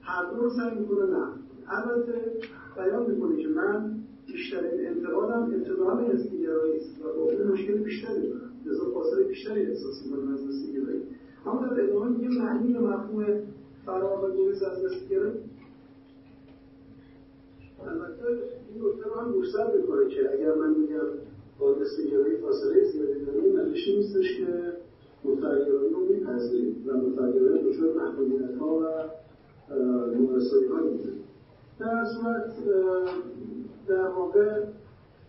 [0.00, 1.26] هر دو رو سعی می‌کنه نه.
[1.68, 2.32] البته
[2.76, 3.94] بیان می‌کنه که من
[4.26, 6.32] بیشترین انتقادم اتفاقا به است
[7.04, 8.52] و با مشکل بیشتری دارم.
[8.66, 11.02] لذا فاصله بیشتری احساس می‌کنم از نسبیگرایی
[11.46, 13.40] اما در ادامه میگه معنی و مفهوم
[13.86, 15.34] فراغ و گریز از نسبیگرایی
[17.86, 18.24] البته
[18.74, 21.06] این نکته رو هم گوشزد می‌کنه که اگر من میگم
[21.58, 24.46] با نسبیگرایی فاصله زیادی داریم معنیش نیستش که
[25.24, 28.84] متغیرانی رو میپذیریم و متغیرانی دچار محدودیت ها و
[30.16, 30.80] نارسایی ها
[31.78, 32.52] در صورت
[33.88, 34.64] در واقع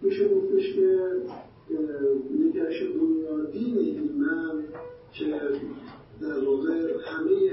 [0.01, 0.99] میشه گفتش که
[2.39, 4.63] نگرش بنیادی من
[5.13, 5.25] که
[6.21, 7.51] در واقع همه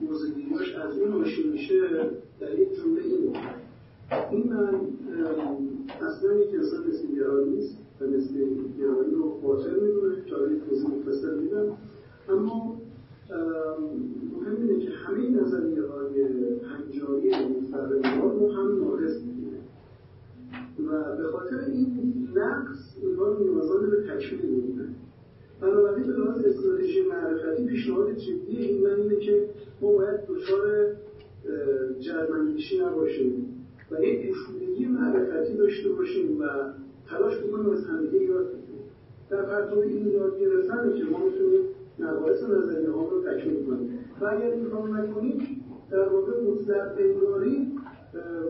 [0.00, 3.36] موزگیریاش از این ناشی میشه در یک جمله این
[4.30, 4.80] این من
[6.00, 11.76] اصلا یک انسان نسبیگرایی نیست و نسبیگرایی رو باطل می‌دونه که آره توضیح مفصل میدم
[12.28, 12.76] اما
[14.40, 16.22] مهم اینه که همه نظریه های
[16.62, 19.58] هنجاری مفرمات رو هم ناقص می‌بینه.
[20.88, 24.88] و به خاطر این نقص اینها نیازان به تکمیل می‌بینه
[25.60, 29.48] بنابراین به لحاظ استراتژی معرفتی پیشنهاد جدی این من اینه که
[29.80, 30.86] ما باید دچار
[31.98, 36.44] جرمندیشی نباشیم و یک گشودگی معرفتی داشته باشیم و
[37.10, 38.84] تلاش بکنیم از همدیگه یاد بگیریم.
[39.30, 41.60] در پرتو این یاد گرفتن که ما می‌تونیم
[41.98, 43.98] مباحث نظریه ها رو تکمیل کنیم.
[44.20, 47.72] و اگر این کار نکنیم در واقع مطلق انگاری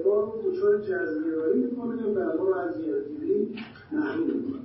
[0.05, 3.55] رو دچار جزگرایی می‌کنه و ما رو از یادگیری
[3.93, 4.61] محروم می‌کنه.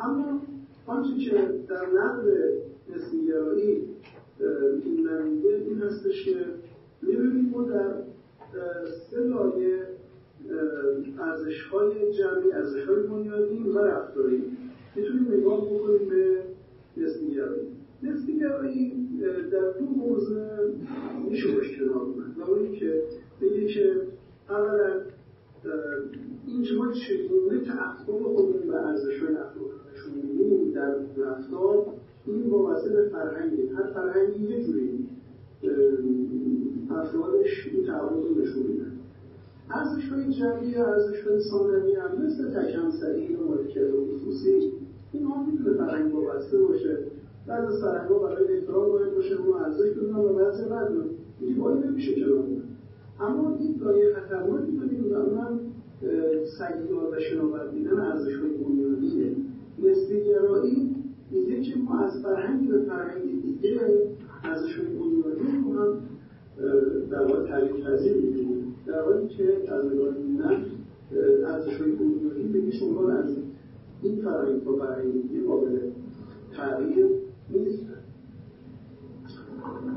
[0.00, 0.40] اما
[0.86, 1.30] آنچه که
[1.68, 2.26] در نقد
[2.96, 3.88] نسبیگرایی
[4.84, 6.36] این نمیده این هستش که
[7.02, 7.94] می‌بینیم ما در
[9.10, 9.78] سه لایه
[11.18, 14.42] ارزش های جمعی ارزش های بنیادی و رفتاری
[14.96, 16.42] می‌تونیم نگاه بکنیم به
[16.96, 17.68] نسبیگرایی
[18.02, 19.08] نسبیگرایی
[19.52, 20.48] در دو موضوع
[21.28, 22.38] میشه باش کنار اومد.
[22.38, 23.02] و که
[23.40, 24.00] بگه که
[24.48, 25.00] اولا
[26.46, 31.86] این ما چگونه تعقب خودمون به ارزش های نشون میدیم در رفتار
[32.26, 35.08] این وابسته به فرهنگی هر فرهنگی یه جوری
[36.90, 38.92] افرادش این تعقب رو نشون میدن.
[39.70, 44.72] ارزش های جمعی و ارزش های ثانوی هم مثل تکمسری و ملکیت خصوصی
[45.12, 46.98] این ها می‌تونه فرهنگ وابسته باشه.
[47.46, 50.92] بعد از فرهنگ ها برای احترام باید باشه اون ارزش بدونن و بعد
[51.40, 52.44] دیگه با این نمیشه کنار
[53.20, 55.60] اما این لایه خطرناکی داریم و اونم
[56.58, 59.36] سیار و شناور دیدن ارزش های بنیادیه.
[59.82, 60.94] نسبیگرایی
[61.30, 63.80] میگه که ما از فرهنگ به فرهنگ دیگه
[64.78, 65.98] های بنیادی رو هم
[67.10, 70.14] در واقع تغییر پذیر می‌بینیم در حالی که از نگاه
[71.46, 73.36] ارزش های بنیادی به عنوان از
[74.02, 75.78] این فرهنگ تا فرهنگ دیگه قابل
[76.56, 77.06] تغییر
[77.50, 77.86] نیست.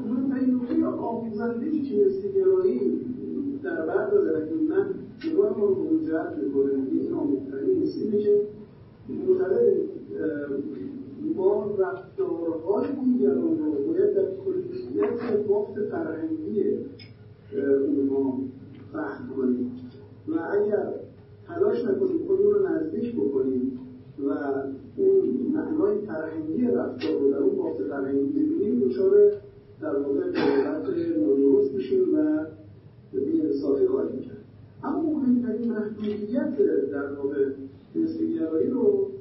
[0.06, 3.00] مهمترین نکته آموزنده‌ای که نسبیگرایی
[3.64, 4.86] در بعد از من
[5.32, 8.42] نگاه ما رو به اون جهت می‌کنه این آموزترین نیست اینه که
[11.36, 16.64] ما رفتارهای دیگران رو باید در کلیت بافت فرهنگی
[17.88, 18.40] اونها
[18.94, 19.72] فهم کنیم
[20.28, 20.94] و اگر
[21.48, 23.80] تلاش نکنیم خودمون رو نزدیک بکنیم.
[24.20, 24.30] و
[24.98, 29.32] اون معنای فرهنگی رفتار رو در اون بافت فرهنگی ببینیم دچار
[29.82, 32.46] در واقع قضاوت نادرست میشیم و
[33.12, 34.38] بی‌انصافی خواهیم کرد
[34.84, 36.58] اما مهمترین محدودیت
[36.92, 37.46] در واقع
[37.96, 39.12] نسبیگرایی رو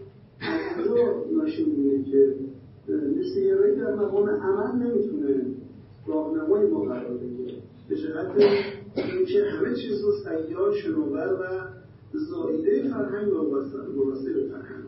[0.40, 2.34] از کجا ناشی می‌بینه که
[3.18, 5.46] نسبیگرایی در مقام عمل نمی‌تونه
[6.06, 7.54] راهنمای ما قرار بگیره.
[7.88, 8.26] به جهت
[8.96, 14.84] اینکه همه چیز رو سیار شنوور و زایده فرهنگ وابسته به فرهنگ.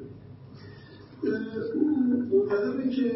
[2.33, 3.13] معتقده که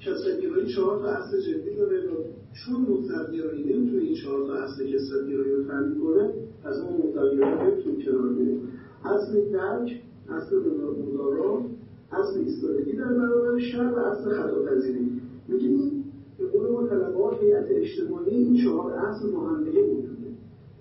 [0.00, 1.98] کسرتگرایی چهار تا اصل جدی داره.
[1.98, 2.14] و
[2.52, 6.30] چون مطلقگرایی نمی‌تونه این چهار تا اصل کسرتگرایی رو تعمین کنه
[6.64, 8.56] از اون مطلقگرایی نمی‌تونه کنار بیره
[9.04, 10.56] اصل درک اصل
[11.12, 11.60] مدارا
[12.12, 15.10] اصل ایستادگی در برابر شر و اصل خطاپذیری.
[15.48, 16.04] میگه این
[16.38, 20.28] به قول ما طلبات هیئت اجتماعی این چهار اصل با هم دیگه موجوده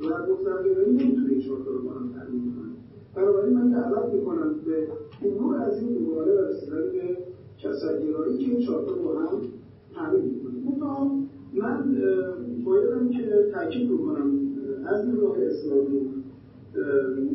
[0.02, 2.74] و مطلقگرایی نمی‌تونه این چهار رو با هم تعمین کنه.
[3.16, 4.88] بنابراین من دعوت می‌کنم به
[5.28, 7.18] امور از این دوباره و رسیدن به
[7.58, 9.42] کسرگرایی که این چهار با هم
[9.96, 10.54] تعمین می‌کنه.
[11.54, 11.96] من
[12.66, 14.32] بایدم که تاکید بکنم
[14.86, 16.10] از نگاه اسلامی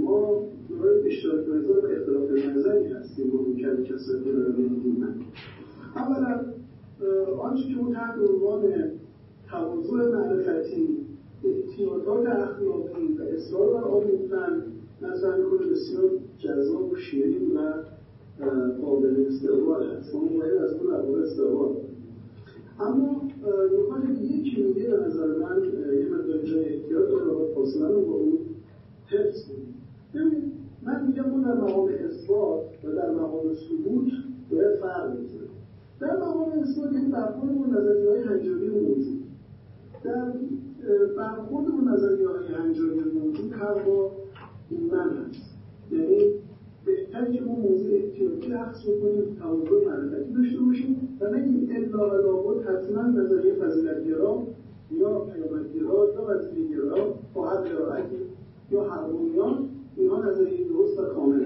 [0.00, 0.42] ما
[0.78, 4.54] دارای اشتراک نظر و اختلاف نظری هستیم با ممکن کسایی که دارم
[5.00, 5.14] من
[5.96, 6.44] اولا
[7.38, 8.62] آنچه که اون تحت عنوان
[9.50, 10.96] تواضع معرفتی
[11.44, 14.62] احتیاطات اخلاقی و اصرار بر آموختن
[15.02, 17.72] نظر می‌کنه بسیار جذاب و شیرین و
[18.82, 21.76] قابل استقبال هست ما باید از اون قابل استقبال.
[22.80, 23.22] اما
[23.78, 25.64] نکات دیگه که میگه به نظر من
[25.98, 28.38] یه مقدار جای احتیاط داره و فاصله رو با اون
[29.06, 29.74] حفظ کنیم.
[30.88, 34.12] من میگم اون در مقام اثبات و در مقام ثبوت
[34.50, 35.48] باید فرق می‌کنه
[36.00, 39.24] در مقام اثبات این برخورد با نظریه های هنجاری موجود
[40.04, 40.32] در
[41.16, 44.12] برخورد با نظریه های هنجاری موجود هر با
[44.70, 45.58] ایمن هست.
[45.92, 46.24] یعنی
[46.84, 52.14] بهتر که ما موضوع احتیاطی عکس بکنیم تعادل معرفتی داشته باشیم و نگیم الا و
[52.14, 54.42] لابد حتما نظریه فضیلتگرا
[54.90, 58.16] یا پیامدگرا یا وظیفهگرا با هر قرائتی
[58.70, 59.68] یا هرمونیان
[59.98, 61.44] اینها نظریه درست و کامل.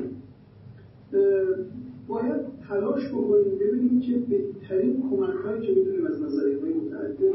[2.09, 7.35] باید تلاش بکنیم ببینیم که بهترین کمک هایی که می‌تونیم از نظریه های متعدد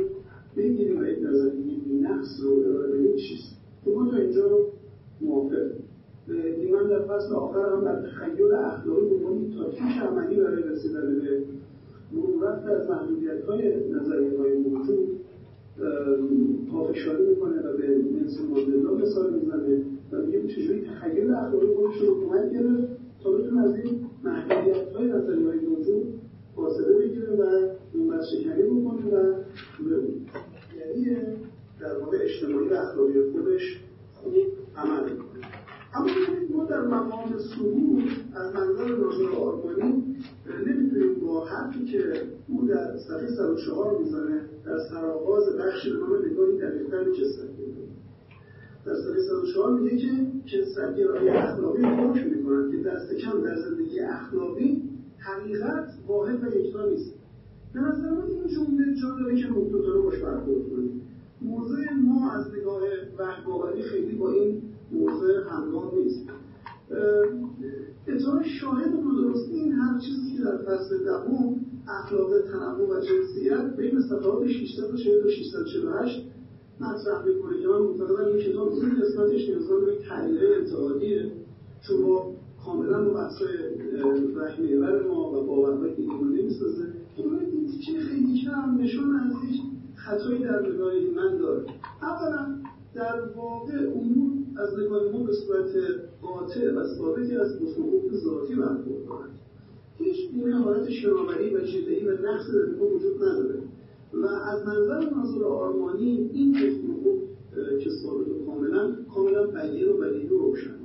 [0.58, 3.16] بگیریم و یک نظریه بینقص رو ارائه بدیم.
[3.16, 4.66] چیست؟ که ما تا اینجا رو
[5.22, 5.72] موافق
[6.62, 11.44] دیمان در فصل آخر هم در تخیل اخلاقی به عنوان تاکتیک عملی برای رسیدن به
[12.12, 15.20] مرورت از محدودیت های نظریه های موجود
[16.72, 19.84] پافشاری می‌کنه و به نلسون ماندلا مثال می‌زنه.
[20.12, 22.88] و میگه چجوری تخیل اخلاقی خودش رو کمک گرفت
[23.24, 26.14] تا بتونه از این محدودیت های نظریه های موجود
[26.56, 27.44] فاصله بگیره و
[27.94, 29.34] اون شکنی بکنه و
[30.80, 31.18] یعنی
[31.80, 33.82] در واقع اجتماعی و اخلاقی خودش
[34.14, 34.34] خوب
[34.78, 35.37] عمل می‌کنه.
[35.98, 36.10] اما
[36.56, 38.04] ما در مقام سهول
[38.36, 40.16] از منظر ناظر آرمانی
[40.68, 42.14] نمی‌تونیم با حرفی که
[42.48, 47.90] او در صفحه 104 می‌زنه در سرآغاز بخشی به نام نگاهی دقیقتر کسرتگرایی
[48.86, 50.12] در صفحه 104 میگه که
[50.46, 54.82] کسرتگرایی اخلاقی حکم می‌کنند که دست کم در زندگی اخلاقی
[55.18, 57.14] حقیقت واحد و یکتا نیست.
[57.74, 61.02] به نظر من این جمله جا داره که رو باش برخورد کنیم.
[61.42, 62.82] موضوع ما از نگاه
[63.20, 64.62] وحی خیلی با این
[65.58, 66.30] همگام نیست
[68.08, 71.56] اتفاقا شاهد و درستی این هر چیزی که در فصل دهم
[71.88, 76.28] اخلاق تنوع و جنسیت بین صفحات 640 تا 648
[76.80, 77.62] مطرح می‌کنه.
[77.62, 81.32] که من معتقدم این کتاب این قسمتش نیازمند به تحلیل انتقادیه.
[81.88, 82.36] چون ما
[82.66, 83.48] کاملا با بحثای
[84.36, 86.84] رحمیور ما و باورهای ایمانی نمی‌سازه.
[87.18, 89.62] این تیکه خیلی کم نشان از هیچ
[89.96, 91.66] خطایی در نگاه من داره.
[92.02, 92.56] اولا
[92.98, 95.70] در واقع امور از نگاه ما به صورت
[96.22, 99.40] قاطع و ثابتی از مفهوم ذاتی برخورد کنند
[99.98, 103.60] هیچ این حالت شناوری و جدهی و نقص در نگاه وجود نداره.
[104.14, 107.20] و از نظر ناظر آرمانی این مفهوم
[107.84, 110.76] که ثابت و کاملا کاملا بدیه و بدیهی و روشن.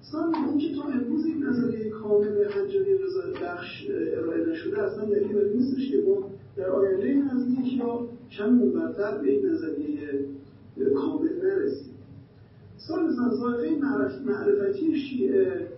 [0.00, 5.32] سال اون که تا امروز این نظریه کامل حجاری رضایت بخش ارائه نشده اصلا دلیل
[5.32, 10.24] بر نیستش که ما در آینده نزدیک یا چند برتر به یک نظریه
[10.94, 11.94] کامل نرسیم
[12.76, 13.70] سال زائقه
[14.26, 15.68] معرفتی شیعه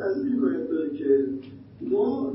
[0.00, 1.26] از این حکایت داره که
[1.80, 2.34] ما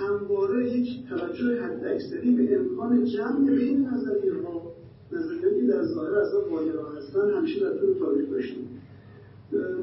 [0.00, 4.72] همواره یک توجه حد اکثری به امکان جمع بین نظریه ها
[5.12, 8.68] نظریه که در ظاهر اصلا واگرا هستن همیشه در طول تاریخ داشتیم.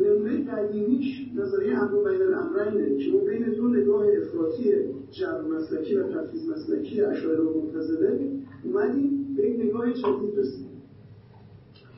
[0.01, 4.73] نمونه قدیمیش نظریه امر بین الامرینه که اون بین دو نگاه افراطی
[5.11, 8.31] جبر مسلکی و تفیز مسلکی اشاعره و معتزله
[8.63, 10.68] اومدیم به یک نگاه جدید رسیدیم.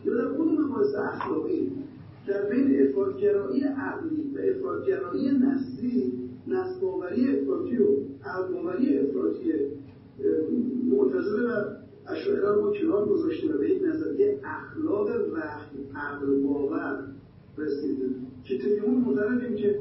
[0.05, 1.71] یا خود مباحث اخلاقی
[2.27, 6.13] در بین افرادگرایی عقلی و افرادگرایی نسلی
[6.47, 7.87] نسباوری افراطی و
[8.25, 9.53] عقلباوری افراطی
[10.91, 11.65] معتزله و
[12.07, 17.03] اشاعره ما کنار گذاشتیم و به یک نظریه اخلاق وحی عقل باور
[17.57, 18.27] رسیدیم.
[18.43, 19.79] که طبی اون معتقدیم که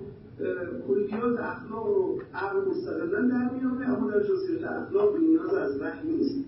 [0.89, 6.45] کلیات اخلاق رو عقل مستقلا در میاره اما در جزئیات اخلاق نیاز از وحی نیست.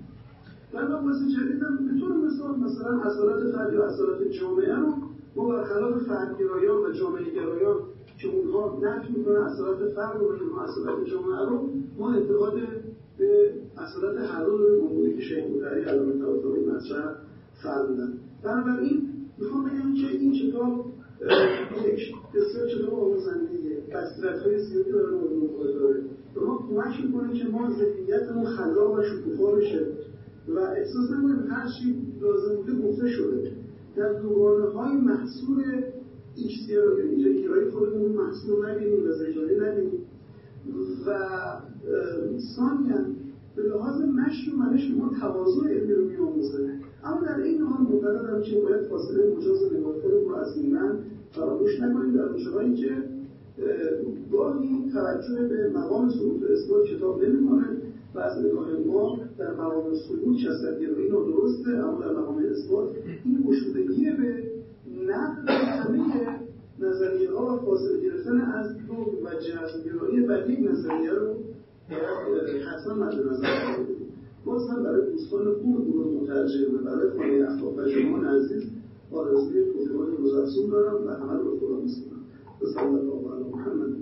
[0.74, 4.94] و مباحث جدیدم به طور مثال مثلا اصالت فرد یا اصالت جامعه رو
[5.36, 7.76] ما برخلاف فردگرایان و جامعه گرایان
[8.18, 11.68] که اونها نفی می‌کنن اصالت فرد رو و اصالت جامعه رو
[11.98, 12.54] ما انتقاد
[13.18, 17.14] به اصالت هر دو موضوعی که شیخ بودری علامه طباطبایی مطرح
[17.62, 18.12] فرمودن
[18.44, 19.08] بنابراین
[19.38, 20.84] می‌خوام بگم که این کتاب
[21.86, 26.00] یک بسیار کتاب آموزندهیه بصیرت های زیادی داره مورد داره.
[26.34, 29.86] به ما کمک می‌کنه که ما ذهنیتمون خلاق و شکوفا بشه.
[30.48, 33.52] و احساس نکنیم هر چی لازم بوده گفته شده.
[33.96, 35.62] در دوگانه های محصول
[36.36, 40.00] ایکسیا یعنی جگیرهای خودمون محصول نبینیم و زجاری نبینیم
[41.06, 41.12] و
[42.56, 42.98] ثانیا
[43.56, 46.70] به لحاظ مشی و منش ما تواضع علمی رو میآموزه
[47.04, 50.98] اما در این حال معتقدم که باید فاصله مجاز نگاه رو از من
[51.30, 52.12] فراموش نکنیم.
[52.12, 52.90] در اونجاهایی که
[54.32, 57.66] گاهی توجه به مقام سلوک اثبات کتاب نمی‌کنه.
[58.14, 62.88] و از نگاه ما در مقام سلوک کسرتگرایی نادرسته اما در مقام اثبات
[63.24, 64.42] این گشودگی به
[65.06, 66.40] نقد همه
[66.78, 71.34] نظریه ها و فاصله گرفتن از دو و جهتگرایی بر یک نظریه رو
[72.68, 73.76] حتما مد نظر
[74.44, 78.62] باز هم برای دوستان خوب گروه مترجم و برای خانه اخلاق و شما عزیز
[79.12, 82.22] آرزوی توفیقات روز دارم و همه رو خدا میسپارم.
[82.74, 83.92] صلی الله علی محمد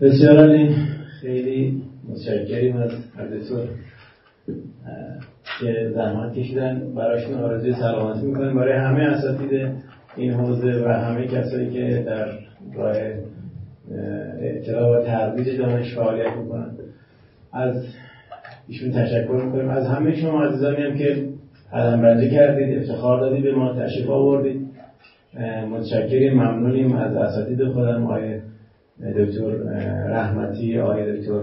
[0.00, 0.74] بسیار علی
[1.20, 3.60] خیلی متشکریم از حضرتون
[5.60, 6.94] که زحمت کشیدن.
[6.96, 8.54] براشون آرزوی سلامتی می‌کنیم.
[8.54, 9.68] برای همه اساتید
[10.16, 12.28] این حوزه و همه کسایی که در
[12.74, 12.96] راه
[14.40, 16.70] اطلاع و ترویج دانش فعالیت می‌کنن.
[17.52, 17.84] از
[18.68, 19.68] ایشون تشکر می‌کنیم.
[19.68, 21.28] از همه شما عزیزانی هم که
[21.72, 24.57] قدم کردید افتخار دادید به ما تشریف آوردید.
[25.70, 28.40] متشکریم ممنونیم از اساتید خودم آقای
[29.16, 29.50] دکتر
[30.08, 31.40] رحمتی آقای دکتر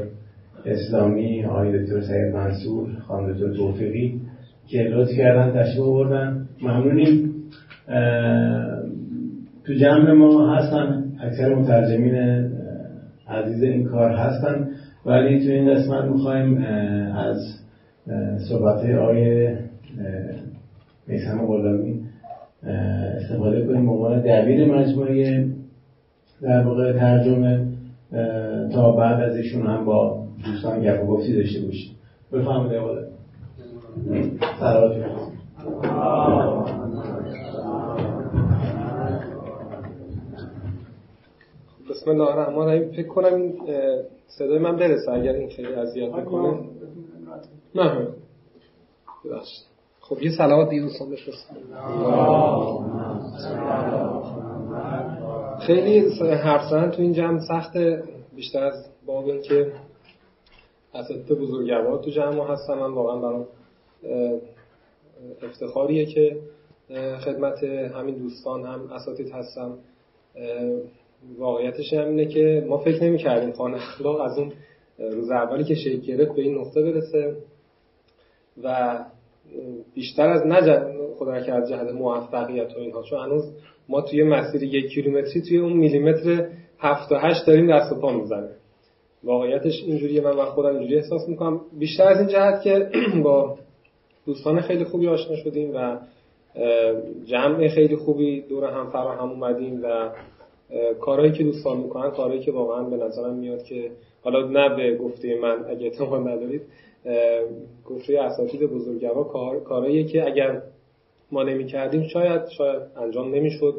[0.66, 4.22] اسلامی آقای دکتر سید منصور خانم دکتر توفیقی
[4.68, 6.48] که لطف کردن تشریف آوردن.
[6.62, 7.32] ممنونیم.
[9.66, 12.16] تو جمع ما هستن اکثر مترجمین
[13.28, 14.68] عزیز این کار هستن.
[15.06, 16.58] ولی تو این قسمت می‌خوایم
[17.16, 17.38] از
[18.50, 19.56] صحبت آقای
[21.08, 21.95] میسم غلامی
[22.66, 25.48] استفاده کنیم عنوان دبیر مجموعه
[26.42, 27.68] در واقع ترجمه
[28.74, 31.96] تا بعد از ایشون هم با دوستان گپ و گفتی داشته باشیم.
[32.34, 32.96] بفرمایید آقا.
[34.60, 34.96] سلامت
[41.90, 42.92] بسم الله الرحمن الرحیم.
[42.92, 43.54] فکر کنم این
[44.28, 46.60] صدای من برسه اگر این خیلی اذیت می‌کنه.
[47.76, 48.08] نه.
[50.10, 51.56] خب یه سلامات دیگه دوستان بفرستم
[55.60, 58.04] خیلی حرف زدن تو این جمع سخته.
[58.36, 59.72] بیشتر از باب که
[60.94, 62.74] اساتید بزرگوار تو جمع هستن.
[62.74, 63.48] من واقعا برام
[65.44, 66.38] افتخاریه که
[67.26, 69.78] خدمت همین دوستان هم اساتید هستم
[71.38, 74.52] واقعیتش هم اینه که ما فکر نمی کردیم خانه اخلاق از اون
[75.00, 77.38] روز اولی که شکل به این نقطه برسه
[78.64, 78.98] و
[79.94, 83.04] بیشتر از نجد خدا که از جهت موفقیت و اینها.
[83.04, 83.44] چون هنوز
[83.90, 86.48] ما توی مسیر یک کیلومتری توی اون میلیمتر
[86.80, 88.50] هفت و هشت داریم دست و پا می‌زنه.
[89.24, 90.22] واقعیتش اینجوریه.
[90.22, 91.62] من و خودم اینجوری احساس می‌کنم.
[91.80, 92.90] بیشتر از این جهت که
[93.24, 93.58] با
[94.26, 95.98] دوستان خیلی خوبی آشنا شدیم و
[97.26, 100.10] جمع خیلی خوبی دور هم فراهم اومدیم و
[101.02, 103.92] کارهایی که دوستان می‌کنن کارهایی که واقعا به نظرم میاد که
[104.24, 106.62] حالا نه به گفته من اگه اعتماد ندارید
[107.86, 110.62] گفته اساتید بزرگوار کار کارهایی که اگر
[111.32, 113.76] ما نمی‌کردیم شاید شاید انجام نمی‌شد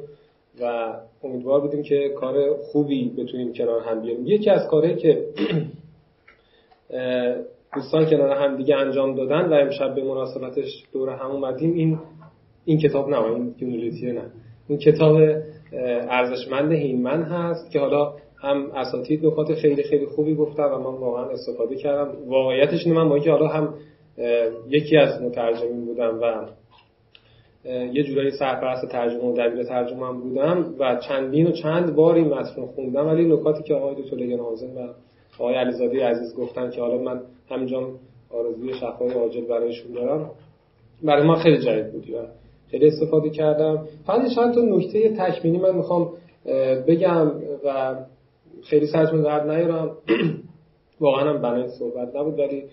[0.60, 4.26] و امیدوار بودیم که کار خوبی بتونیم کنار هم بیاریم.
[4.26, 5.26] یکی از کارهایی که
[7.74, 11.98] دوستان کنار هم دیگه انجام دادن و امشب به مناسبتش دور هم اومدیم این
[12.64, 14.22] این کتاب نه این یونیلیتیه نه.
[14.68, 15.18] این کتاب
[16.08, 21.24] ارزشمند هینمن هست که حالا هم اساتید نکات خیلی خیلی خوبی گفتن و من واقعا
[21.24, 22.12] استفاده کردم.
[22.26, 23.74] واقعیتش اینه من با اینکه حالا هم
[24.68, 26.46] یکی از مترجمین بودم و
[27.92, 32.28] یه جورایی سرپرست ترجمه و دبیر ترجمه هم بودم و چندین و چند بار این
[32.28, 34.56] متن خوندم ولی نکاتی که آقای دکتر لگن و
[35.38, 37.20] آقای علیزاده عزیز گفتن که حالا من
[37.50, 37.88] همینجا
[38.30, 40.30] آرزوی شفای عاجل برایشون دارم
[41.02, 42.18] برای ما خیلی جدید بودی و
[42.70, 43.88] خیلی استفاده کردم.
[44.06, 46.08] فقط چند تا نکته تکمیلی من می‌خوام
[46.88, 47.32] بگم
[47.64, 47.94] و
[48.66, 49.96] خیلی سرتون درد نیارم.
[51.00, 52.64] واقعا هم بنای صحبت نبود ولی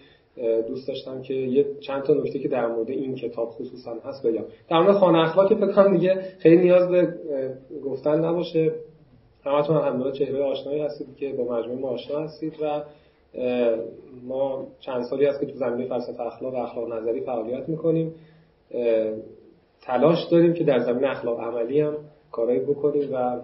[0.67, 4.43] دوست داشتم که یه چند تا نکته که در مورد این کتاب خصوصا هست بگم.
[4.69, 7.13] در مورد خانه اخلاق که فکر دیگه خیلی نیاز به
[7.85, 8.71] گفتن نباشه.
[9.45, 12.83] همتون الحمدلله چهره آشنایی هستید که با مجموعه ما آشنا هستید و
[14.27, 18.15] ما چند سالی هست که تو زمینه فلسفه اخلاق و اخلاق نظری فعالیت می‌کنیم.
[19.81, 21.95] تلاش داریم که در زمین اخلاق عملی هم
[22.31, 23.39] کارایی بکنیم و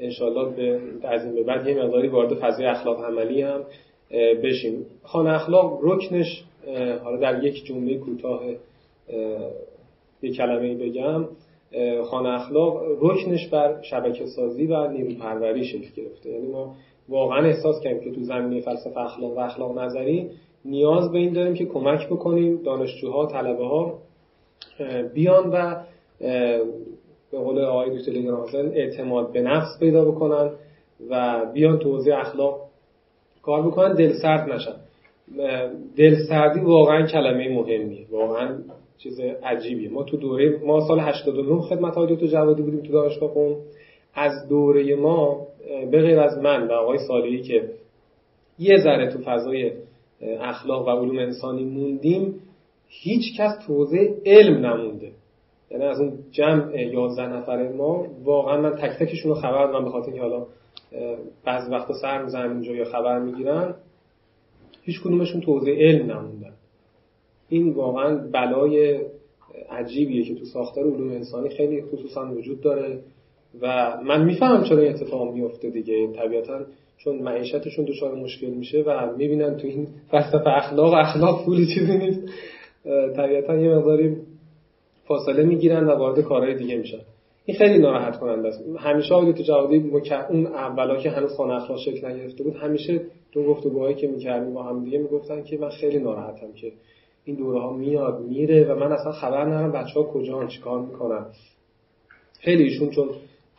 [0.00, 0.80] انشالله به
[1.10, 3.60] این به بعد یه مقداری وارد فضای اخلاق عملی هم
[4.44, 4.86] بشیم.
[5.02, 6.44] خانه اخلاق رکنش
[7.04, 8.42] حالا در یک جمله کوتاه
[10.22, 11.24] یک کلمه بگم.
[12.04, 16.30] خانه اخلاق رکنش بر شبکه سازی و نیرو پروری شکل گرفته.
[16.30, 16.74] یعنی ما
[17.08, 20.30] واقعا احساس کردیم که تو زمینه فلسفه اخلاق و اخلاق نظری
[20.64, 23.98] نیاز به این داریم که کمک بکنیم دانشجوها طلبه ها
[25.14, 25.76] بیان و
[27.32, 28.12] به قول آقای دکتر
[28.56, 30.50] اعتماد به نفس پیدا بکنن
[31.10, 32.60] و بیان تو حوزه اخلاق
[33.42, 34.74] کار بکنن دل سرد نشن.
[35.96, 38.06] دل سردی واقعا کلمه مهمیه.
[38.10, 38.58] واقعا
[38.98, 39.90] چیز عجیبیه.
[39.90, 43.56] ما تو دوره ما سال 89 خدمت های دکتر جوادی بودیم تو دانشگاه قم.
[44.14, 45.46] از دوره ما
[45.90, 47.70] به غیر از من و آقای سالی که
[48.58, 49.72] یه ذره تو فضای
[50.40, 52.34] اخلاق و علوم انسانی موندیم
[52.88, 55.12] هیچ کس توضیح علم نمونده.
[55.70, 59.90] یعنی از اون جمع 11 نفر ما واقعا من تک تکشون رو خبر دارم به
[59.90, 60.46] خاطر حالا
[61.44, 63.74] بعضی وقتا سر می‌زنن اینجا یا خبر می‌گیرن.
[64.82, 66.52] هیچ کدومشون توضیح علم نموندن.
[67.48, 69.00] این واقعا بلای
[69.70, 72.98] عجیبیه که تو ساختار علوم انسانی خیلی خصوصا وجود داره
[73.60, 76.12] و من می‌فهمم چرا این اتفاق میفته دیگه.
[76.12, 76.60] طبیعتا
[76.98, 82.20] چون معیشتشون دچار مشکل میشه و می‌بینن تو این فلسفه اخلاق اخلاق پولی چیزی نیست.
[83.16, 84.16] طبیعتا یه مقداری
[85.10, 87.00] فاصله می‌گیرن و وارد کارهای دیگه میشن.
[87.44, 88.64] این خیلی ناراحت کننده است.
[88.78, 89.90] همیشه آقای تو جوادی
[90.30, 93.00] اون اولا که هنوز خانه اخلاق شکل نگرفته بود همیشه
[93.32, 96.72] تو گفتگوهایی که می‌کردیم با هم دیگه می‌گفتن که من خیلی ناراحتم که
[97.24, 101.26] این دوره ها میاد میره و من اصلا خبر ندارم بچه ها کجا چیکار می‌کنن.
[102.40, 103.08] خیلی ایشون چون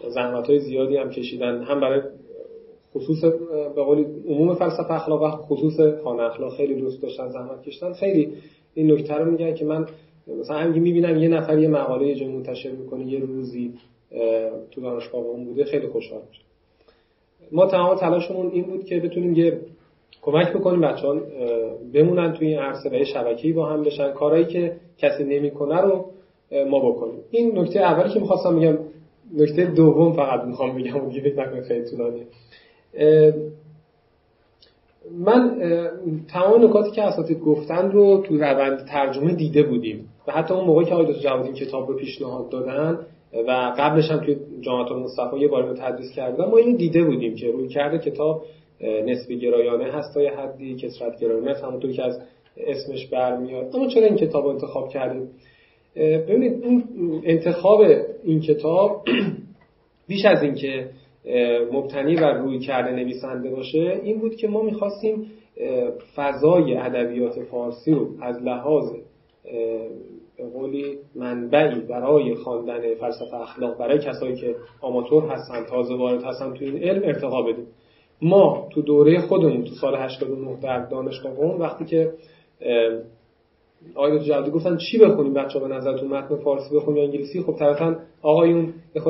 [0.10, 2.02] زحمت های زیادی هم کشیدن هم برای
[2.96, 3.24] خصوص
[3.76, 7.94] به قولی عموم فلسفه اخلاق خصوص خانه اخلاق خیلی دوست داشتن زحمت کشیدن.
[7.94, 8.34] خیلی
[8.74, 9.86] این نکته رو میگن که من
[10.28, 13.74] مثلا همین می‌بینم یه نفر یه مقاله یه منتشر می‌کنه یه روزی
[14.72, 16.42] تو دانشگاه اون بوده خیلی خوشحال میشه
[17.52, 19.60] ما تمام تلاشمون این بود که بتونیم یه
[20.22, 21.16] کمک بکنیم بچه‌ها
[21.94, 24.12] بمونن توی این عرصه و یه شبکه‌ای با هم بشن.
[24.12, 26.06] کارهایی که کسی نمی‌کنه رو
[26.70, 27.20] ما بکنیم.
[27.32, 28.78] این نکته اولی که می‌خواستم بگم
[29.38, 32.26] نکته دوم فقط می‌خوام بگم دیگه فکر خیلی طولانیه.
[35.12, 35.62] من
[36.34, 40.10] تمام نکاتی که اساتید گفتن رو تو روند ترجمه دیده بودیم.
[40.28, 43.00] و حتی اون موقعی که آقای جوادی کتاب رو پیشنهاد دادن
[43.48, 47.52] و قبلش هم توی جامعه المصطفی یه بار تدریس کردن ما اینو دیده بودیم که
[47.52, 48.44] روی کرده کتاب
[49.06, 52.22] نسبی گرایانه هست تا یه حدی کسرت گرایانه است همونطور که از
[52.58, 53.76] اسمش برمیاد.
[53.76, 55.30] اما چرا این کتاب رو انتخاب کردیم؟
[55.96, 56.84] ببینید
[57.24, 57.82] انتخاب
[58.24, 59.06] این کتاب
[60.08, 60.90] بیش از اینکه
[61.72, 65.26] مبتنی بر روی کرده نویسنده باشه این بود که ما می‌خواستیم
[66.16, 68.92] فضای ادبیات فارسی رو از لحاظ
[70.38, 76.54] به قولی منبعی برای خواندن فلسفه اخلاق برای کسایی که آماتور هستن تازه وارد هستن
[76.54, 77.68] تو این علم ارتقا بدیم.
[78.22, 82.14] ما تو دوره خودمون تو سال 89 در دانشگاه وقتی که
[83.96, 87.96] آقای جلدی گفتن چی بخونیم بچه به نظرتون؟ متن فارسی بخونیم یا انگلیسی؟ خب طبعا
[88.22, 89.02] آقایون یه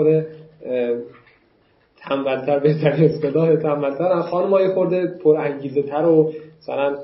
[2.09, 6.31] تنبلتر بهترین اصطلاح تنبلتر خانم های خورده پر انگیزه تر و
[6.61, 6.97] مثلا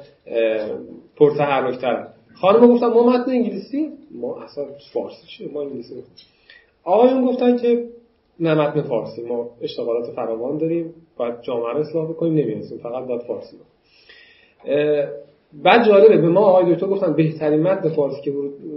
[1.16, 6.04] پر تحرکتر خانم گفتن ما متن انگلیسی؟ ما اصلا فارسی چیه ما انگلیسی
[6.84, 7.86] آقایون گفتن که
[8.40, 9.22] نه متن فارسی.
[9.22, 10.94] ما اشتغالات فراوان داریم.
[11.18, 12.34] باید جامعه رو اصلاح بکنیم.
[12.34, 13.58] نمی‌رسیم فقط باید فارسی
[15.64, 18.32] بعد جالبه به ما آقای دکتر گفتن بهترین متن فارسی که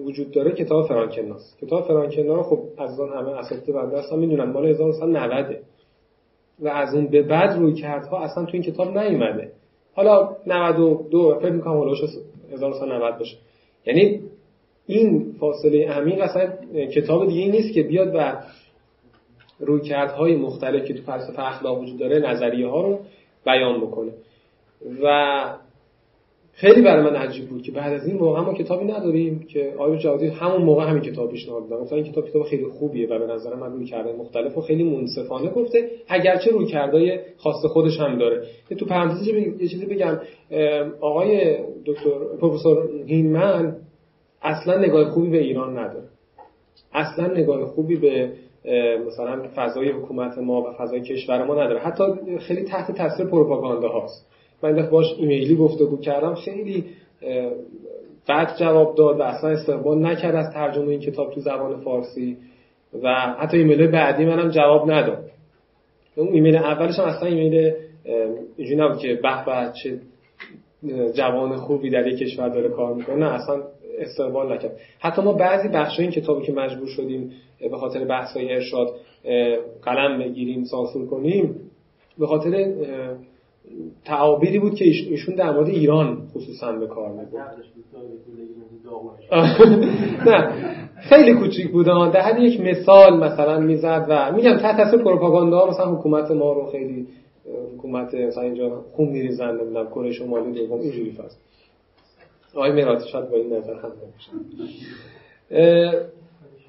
[0.04, 4.44] وجود داره کتاب فرانکناست کتاب فرانکنا خب از آن همه اساتید بنده اصلا می‌دونن.
[4.44, 5.56] مال 1990
[6.60, 9.52] و از اون به بعد روی کردها اصلا تو این کتاب نیومده.
[9.94, 11.98] حالا 92 فکر می‌کنم هولوش
[12.52, 13.36] 1990 باشه.
[13.86, 14.20] یعنی
[14.86, 16.52] این فاصله عمیق اصلا
[16.86, 18.36] کتاب دیگه نیست که بیاد و
[19.60, 22.98] رویکردهای مختلف که تو فلسفه اخلاق وجود داره نظریه ها رو
[23.44, 24.10] بیان بکنه.
[25.02, 25.44] و
[26.60, 29.96] خیلی برای من عجیب بود که بعد از این موقع ما کتابی نداریم که آیو
[29.96, 33.26] جوادی همون موقع همین کتاب پیشنهاد دادن مثلا این کتاب کتاب خیلی خوبیه و به
[33.26, 35.50] نظر من روی کرده مختلف و خیلی منصفانه.
[35.50, 38.46] گفته اگرچه روی کرده خاص خودش هم داره.
[38.78, 40.18] تو پرانتز یه چیزی بگم
[41.00, 43.76] آقای دکتر پروفسور هینمن
[44.42, 46.08] اصلا نگاه خوبی به ایران نداره.
[46.92, 48.32] اصلا نگاه خوبی به
[49.06, 51.80] مثلا فضای حکومت ما و فضای کشور ما نداره.
[51.80, 52.04] حتی
[52.38, 54.26] خیلی تحت تاثیر پروپاگاندا هاست
[54.62, 56.34] من باش ایمیلی گفتگو کردم.
[56.34, 56.84] خیلی
[58.28, 62.36] بد جواب داد و اصلا استقبال نکرد از ترجمه این کتاب تو زبان فارسی
[63.02, 65.24] و حتی ایمیل بعدی منم جواب نداد.
[66.16, 67.72] اون ایمیل اولش هم اصلا ایمیل
[68.56, 70.00] اینجوری نبود که به به چه
[71.14, 73.16] جوان خوبی در یک کشور داره کار می‌کنه.
[73.16, 73.62] نه اصلا
[73.98, 74.76] استقبال نکرد.
[74.98, 77.32] حتی ما بعضی بخش این کتابی که مجبور شدیم
[77.70, 78.88] به خاطر بحث های ارشاد
[79.82, 81.54] قلم بگیریم سانسور کنیم
[82.18, 82.74] به خاطر
[84.04, 87.56] تعابیری بود که ایشون در مورد ایران خصوصا به کار می‌برد.
[90.26, 90.52] نه
[91.00, 95.94] خیلی کوچیک بود در حد یک مثال مثلا می‌زد و میگم تحت تاثیر پروپاگاندا مثلا
[95.94, 97.06] حکومت ما رو خیلی
[97.74, 101.36] حکومت مثلا اینجا خون میریزن نمی‌دونم کره شمالی دوم اینجوری فاز.
[102.54, 103.92] آقای میراتی شاید با این نظر هم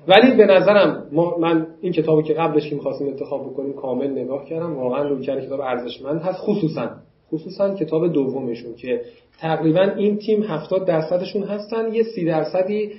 [0.08, 1.08] ولی به نظرم
[1.40, 4.76] من این کتابی که قبلش که می‌خواستیم انتخاب بکنیم کامل نگاه کردم.
[4.76, 6.40] واقعا روی کتاب ارزشمند هست.
[6.40, 6.90] خصوصا
[7.32, 9.02] خصوصا کتاب دومشون که
[9.40, 11.94] تقریبا این تیم 70 درصدشون هستن.
[11.94, 12.92] یه سی درصدی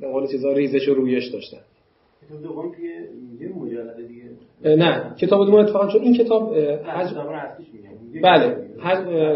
[0.00, 1.58] به قول چیزا ریزش و رویش داشتن.
[2.28, 2.82] کتاب دوم که
[3.44, 4.76] یه مجلد دیگه.
[4.76, 5.14] نه.
[5.20, 7.08] کتاب دوم اتفاقا چون این کتاب حج...
[8.22, 8.56] بله.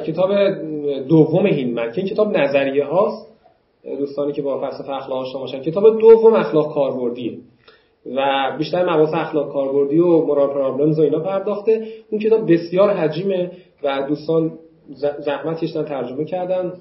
[0.06, 0.30] کتاب
[1.08, 3.33] دوم هینمن که این کتاب نظریه هاست
[3.98, 7.38] دوستانی که با فلسفه اخلاق آشنا باشن کتاب دوم اخلاق کاربردیه.
[8.16, 11.86] و بیشتر مباحث اخلاق کاربردی و مورال پرابلمز و اینا پرداخته.
[12.10, 13.50] اون کتاب بسیار حجیمه
[13.82, 14.52] و دوستان
[15.18, 16.72] زحمت کشیدن ترجمه کردن.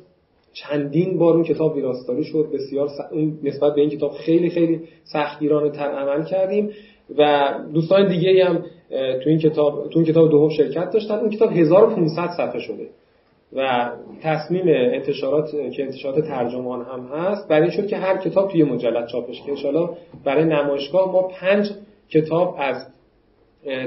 [0.53, 2.47] چندین بار اون کتاب ویراستاری شد.
[2.53, 2.99] بسیار س...
[3.43, 6.69] نسبت به این کتاب خیلی خیلی سختگیرانه تر عمل کردیم.
[7.17, 8.63] و دوستان دیگه هم
[9.23, 11.15] تو این کتاب تو این کتاب دوم شرکت داشتن.
[11.15, 12.87] اون کتاب 1500 صفحه شده.
[13.55, 13.89] و
[14.21, 19.07] تصمیم انتشارات که انتشارات ترجمان هم هست برای این شد که هر کتاب توی مجلد
[19.07, 19.89] چاپش که انشالله
[20.23, 21.71] برای نمایشگاه ما پنج
[22.09, 22.87] کتاب از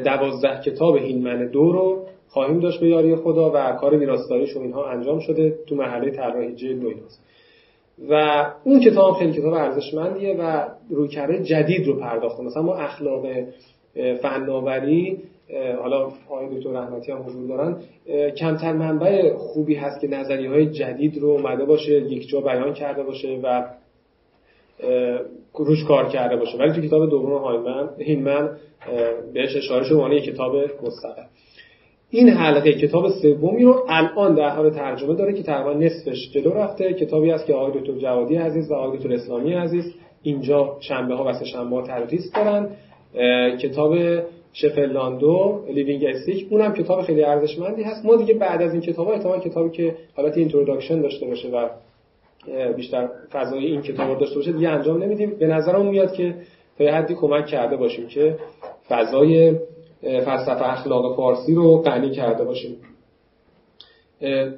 [0.05, 4.91] دوازده کتاب هینمن دو رو خواهیم داشت به یاری خدا و کار ویراستاریش و اینها
[4.91, 6.91] انجام شده تو مرحله طراحی جلد و
[8.11, 12.43] و اون کتاب خیلی کتاب ارزشمندیه و رویکرد جدید رو پرداخته.
[12.43, 13.27] مثلا ما اخلاق
[14.23, 15.19] فناوری
[15.83, 17.77] حالا آقای دکتر رحمتی هم حضور دارن.
[18.31, 23.03] کمتر منبع خوبی هست که نظریه های جدید رو اومده باشه یک جا بیان کرده
[23.03, 23.65] باشه و
[25.55, 26.59] روش کار کرده باشه.
[26.59, 28.51] ولی تو کتاب دوم هایمن هینمن
[29.35, 31.23] بهش اشاره شده یک کتاب مستقل
[32.11, 36.93] این حلقه کتاب سومی رو الان در حال ترجمه داره که تقریبا نصفش جلو رفته.
[36.95, 41.25] کتابی است که آقای دکتر جوادی عزیز و آقای دکتر اسلامی عزیز اینجا شنبه ها
[41.25, 42.67] و سه شنبه ها
[43.57, 43.97] کتاب
[44.57, 48.05] شفرلاندو Living Ethics اونم کتاب خیلی ارزشمندی هست.
[48.05, 51.69] ما دیگه بعد از این کتاب ها کتابی که حالت introduction داشته باشه و
[52.73, 55.31] بیشتر فضای این کتاب رو داشته باشه دیگه انجام نمیدیم.
[55.39, 56.35] به نظرم میاد که
[56.79, 58.39] تا حدی کمک کرده باشیم که
[58.89, 59.55] فضای
[60.03, 62.77] فلسفه اخلاق فارسی رو غنی کرده باشیم.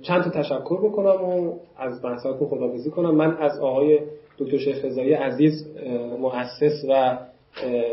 [0.02, 3.14] چند تا تشکر بکنم و از بحثاتون خداحافظی کنم.
[3.14, 3.98] من از آقای
[4.38, 5.66] دکتر شیخ رضایی عزیز
[6.18, 7.18] مؤسس و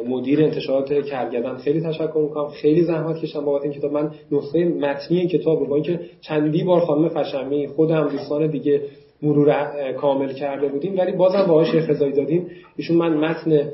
[0.08, 2.50] مدیر انتشارات کرگدن خیلی تشکر می‌کنم.
[2.50, 6.64] خیلی زحمت کشم بابت این کتاب من نسخه متنی این کتاب رو با اینکه چندی
[6.64, 8.82] بار خانم فشمی خودم دوستان دیگه
[9.22, 12.48] مرور کامل کرده بودیم ولی بازم با آقای شیخ دادیم.
[12.76, 13.70] ایشون من متن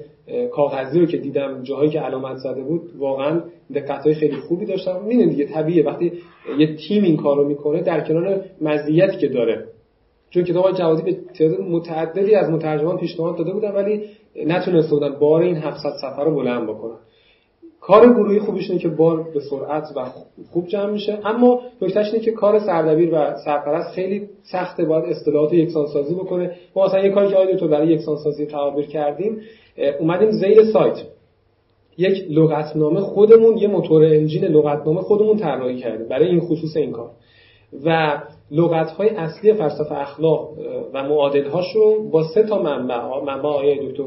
[0.52, 3.42] کاغذی رو که دیدم جاهایی که علامت زده بود واقعا
[3.76, 5.02] دقت خیلی خوبی داشتم.
[5.08, 5.84] می‌دونید دیگه طبیعیه.
[5.84, 6.12] وقتی
[6.60, 9.66] یه تیم این کارو می‌کنه در کنار مزیتی که داره
[10.32, 14.04] چون کتاب جوادی به تعداد متعددی از مترجمان پیشنهاد داده بودن ولی
[14.46, 16.98] نتونسته بودن بار این 700 صفحه رو بلند بکنن.
[17.82, 20.06] کار گروهی خوبیش اینه که بار به سرعت و
[20.52, 21.20] خوب جمع میشه.
[21.26, 26.52] اما نکتهش اینه که کار سردبیر و سرپرست خیلی سخته باید اصطلاحات یکسانسازی بکنه.
[26.76, 29.42] ما مثلا یه کاری که آیدو تو برای یکسانسازی تعابیر کردیم
[30.00, 30.98] اومدیم زیر سایت.
[31.98, 37.10] یک لغتنامه خودمون یه موتور انجین لغتنامه خودمون طراحی کردیم برای این خصوص این کار.
[37.86, 38.22] و
[38.52, 40.50] لغت های اصلی فلسفه اخلاق
[40.94, 41.44] و معادل
[41.76, 44.04] رو با سه تا منبع منبع آقای دکتر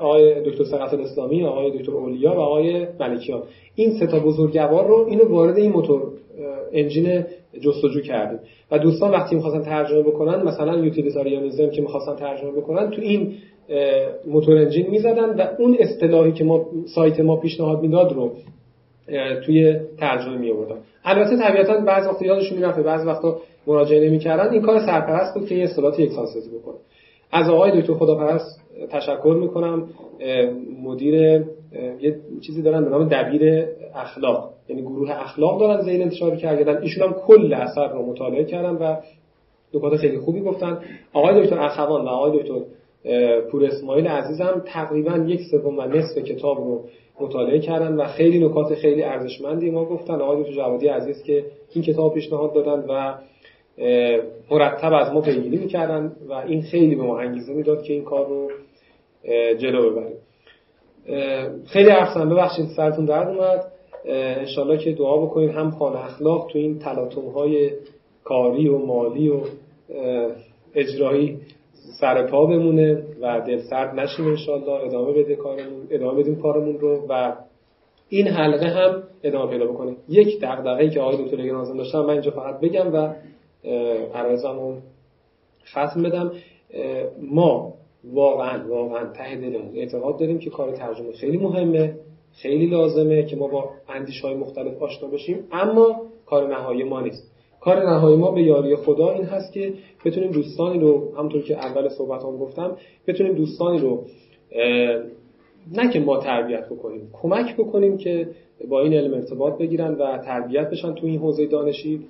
[0.00, 3.42] آقای دکتر سقط الاسلامی آقای دکتر اولیا و آقای ملکیان.
[3.74, 6.02] این سه تا بزرگوار رو اینو وارد این موتور
[6.72, 7.24] انجین
[7.60, 8.38] جستجو کردیم.
[8.70, 13.34] و دوستان وقتی می‌خواستن ترجمه بکنن مثلا یوتیلیتاریانیزم که می‌خواستن ترجمه بکنن تو این
[14.26, 18.32] موتور انجین می‌زدن و اون اصطلاحی که ما سایت ما پیشنهاد می‌داد رو
[19.46, 24.52] توی ترجمه می آوردن البته طبیعتا بعض وقت یادشون می‌رفت بعض وقتا مراجعه نمی‌کردن.
[24.52, 26.74] این کار سرپرست بود که یه اصطلاحات یکسانسازی بکنه.
[27.32, 28.60] از آقای دکتر خداپرست
[28.90, 29.88] تشکر می‌کنم.
[30.82, 31.14] مدیر
[32.00, 34.50] یه چیزی دارن به نام دبیر اخلاق.
[34.68, 38.96] یعنی گروه اخلاق دارن زیر انتشار کردن ایشون هم کل اثر رو مطالعه کردن و
[39.74, 40.78] نکات خیلی خوبی گفتن.
[41.12, 42.54] آقای دکتر اخوان و آقای دکتر
[43.50, 46.84] پور اسماعیل عزیزم تقریبا یک سوم و نصف کتاب رو
[47.20, 50.14] مطالعه کردن و خیلی نکات خیلی ارزشمندی ما گفتن.
[50.14, 51.44] آقای دکتر جوادی عزیز که
[51.74, 53.14] این کتاب پیشنهاد دادن و
[54.50, 58.26] مرتب از ما پیگیری می‌کردن و این خیلی به ما انگیزه می‌داد که این کار
[58.26, 58.50] رو
[59.54, 60.16] جلو ببریم.
[61.66, 63.64] خیلی ارسن ببخشید سرتون درد اومد.
[64.04, 65.50] انشالله که دعا بکنید.
[65.50, 67.70] هم خانه اخلاق تو این تلاطم های
[68.24, 69.40] کاری و مالی و
[70.74, 71.38] اجرایی
[72.02, 77.06] سر پا بمونه و دل سرد نشیم انشالله ادامه بده کارمون ادامه بدیم کارمون رو
[77.08, 77.32] و
[78.08, 82.30] این حلقه هم ادامه پیدا بکنه یک دغدغه‌ای که آقای دکتر نازم داشتم من اینجا
[82.30, 83.14] فقط بگم و
[84.14, 84.76] عرضمو
[85.70, 86.32] ختم بدم.
[87.22, 87.74] ما
[88.04, 91.94] واقعا واقعا ته دلمون اعتقاد داریم که کار ترجمه خیلی مهمه
[92.32, 97.31] خیلی لازمه که ما با اندیش های مختلف آشنا بشیم اما کار نهایی ما نیست.
[97.64, 99.72] کار نهایی ما به یاری خدا این هست که
[100.04, 104.04] بتونیم دوستانی رو همونطور که اول صحبت هم گفتم بتونیم دوستانی رو
[105.72, 108.28] نه که ما تربیت بکنیم کمک بکنیم که
[108.68, 112.00] با این علم ارتباط بگیرن و تربیت بشن تو این حوزه دانشی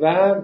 [0.00, 0.34] و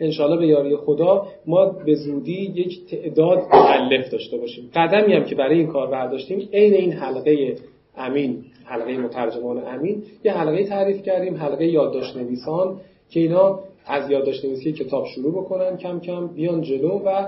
[0.00, 4.70] انشالله به یاری خدا ما به زودی یک تعداد معلف داشته باشیم.
[4.74, 7.56] قدمی هم که برای این کار برداشتیم عین این حلقه
[7.96, 12.80] امین حلقه مترجمان امین یه حلقه تعریف کردیم حلقه یادداشت نویسان
[13.10, 17.26] که اینا از یادداشت نویسی کتاب شروع بکنن کم کم بیان جلو و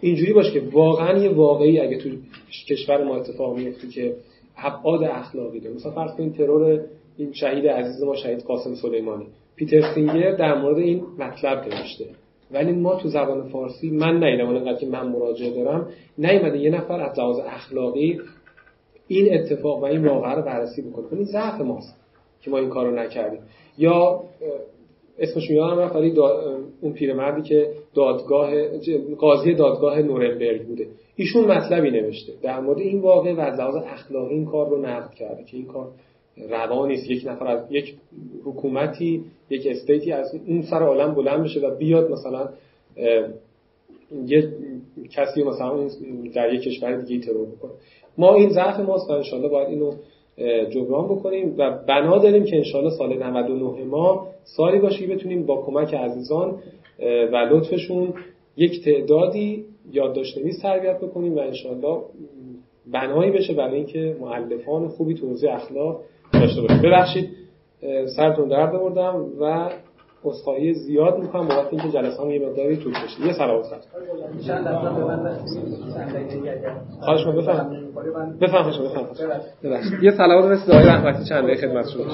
[0.00, 2.08] اینجوری باشه که واقعا یه واقعی اگه تو
[2.68, 4.16] کشور ما اتفاق میفته که
[4.56, 5.74] ابعاد اخلاقی داره.
[5.74, 6.80] مثلا فرض کنید ترور
[7.16, 9.26] این شهید عزیز ما شهید قاسم سلیمانی.
[9.56, 12.04] پیتر سینگر در مورد این مطلب نوشته.
[12.50, 15.88] ولی ما تو زبان فارسی من نیدم اونقدر که من مراجعه دارم
[16.18, 18.20] نیومده یه نفر از لحاظ اخلاقی
[19.08, 21.06] این اتفاق و این واقعه رو بررسی بکنه.
[21.12, 21.96] این ضعف ماست
[22.40, 23.40] که ما این کارو نکردیم.
[23.78, 24.20] یا
[25.18, 26.14] اسمش میادم رفت ولی
[26.80, 28.50] اون پیرمردی که دادگاه
[29.18, 30.86] قاضی دادگاه نورنبرگ بوده.
[31.16, 32.32] ایشون مطلبی نوشته.
[32.42, 35.66] در مورد این واقع و از لحاظ اخلاقی این کار رو نقد کرده که این
[35.66, 35.88] کار
[36.50, 37.10] روا نیست.
[37.10, 37.94] یک نفر از یک
[38.44, 42.48] حکومتی یک استیتی از اون سر عالم بلند بشه و بیاد مثلا
[44.26, 44.52] یه
[45.10, 45.88] کسی مثلا
[46.34, 47.70] در یک کشور دیگه ترور بکنه.
[48.18, 49.92] ما این ضعف ماست و انشالله باید اینو
[50.70, 55.62] جبران بکنیم و بنا داریم که انشالله سال 99 ما سالی باشه که بتونیم با
[55.62, 56.58] کمک عزیزان
[57.32, 58.14] و لطفشون
[58.56, 61.98] یک تعدادی یادداشت نویس تربیت بکنیم و انشالله
[62.92, 66.00] بنایی بشه برای اینکه معلفان خوبی توضیح اخلاق
[66.32, 66.82] داشته باشیم.
[66.82, 67.28] ببخشید
[68.16, 69.70] سرتون درد آوردم و
[70.24, 73.26] اصخایی زیاد می‌کنم بابت اینکه جلسه هم یه مقداری طول کشید.
[73.26, 73.76] یه سلام سر
[77.00, 77.70] خواهش من بفهم
[78.40, 82.04] بفهم خواهش بفهم یه سلامات مثل دعای رحمتی چند دقیقه خدمت شما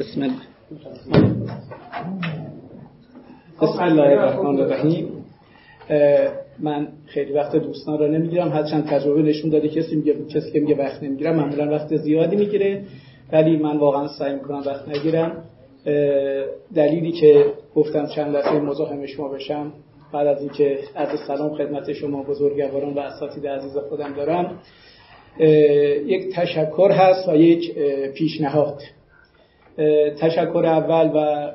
[0.00, 0.34] بسم الله.
[3.62, 5.08] بسم الله الرحمن الرحیم.
[6.58, 8.48] من خیلی وقت دوستان را نمی‌گیرم.
[8.48, 12.82] هرچند تجربه نشون داده کسی میگه کسی که میگه وقت نمی‌گیرم معمولا وقت زیادی می‌گیره.
[13.32, 15.44] ولی من واقعا سعی می‌کنم وقت نگیرم.
[16.74, 19.72] دلیلی که گفتم چند دفعه مزاحم شما بشم
[20.12, 24.58] بعد از اینکه از سلام خدمت شما بزرگواران و اساتید عزیز خودم دارم
[26.06, 27.74] یک تشکر هست و یک
[28.14, 28.80] پیشنهاد.
[30.18, 31.50] تشکر اول و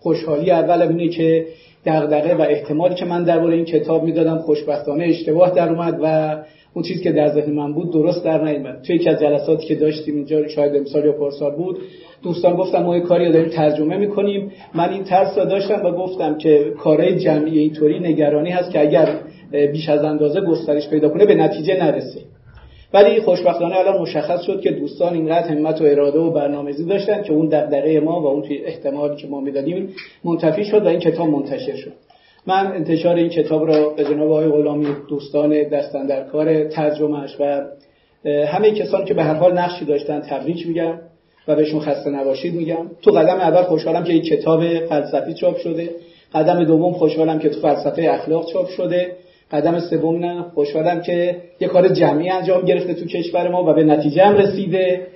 [0.00, 1.46] خوشحالی اول اینه که
[1.86, 6.36] دغدغه و احتمالی که من درباره این کتاب می‌دادم خوشبختانه اشتباه در اومد و
[6.78, 9.74] اون چیزی که در ذهن من بود درست در نیامد توی یکی از جلساتی که
[9.74, 11.78] داشتیم اینجا شاید امسال یا پارسال بود
[12.22, 14.52] دوستان گفتم ما یه کاری داریم ترجمه می‌کنیم.
[14.74, 19.08] من این ترس را داشتم و گفتم که کارهای جمعی اینطوری نگرانی هست که اگر
[19.72, 22.20] بیش از اندازه گسترش پیدا کنه به نتیجه نرسه.
[22.94, 27.32] ولی خوشبختانه الان مشخص شد که دوستان اینقدر همت و اراده و برنامه‌ریزی داشتن که
[27.32, 29.88] اون دغدغه ما و اون توی احتمالی که ما می‌دادیم
[30.24, 31.92] منتفی شد و این کتاب منتشر شد.
[32.48, 37.62] من انتشار این کتاب را به جناب آقای غلامی دوستان دستن در کار ترجمهش و
[38.46, 40.94] همه کسانی که به هر حال نقشی داشتن تبریک میگم
[41.48, 42.90] و بهشون خسته نباشید میگم.
[43.02, 45.90] تو قدم اول خوشحالم که این کتاب فلسفی چاپ شده.
[46.34, 49.12] قدم دوم خوشحالم که تو فلسفه اخلاق چاپ شده.
[49.52, 53.84] قدم سوم نه خوشحالم که یه کار جمعی انجام گرفته تو کشور ما و به
[53.84, 55.06] نتیجه هم رسیده.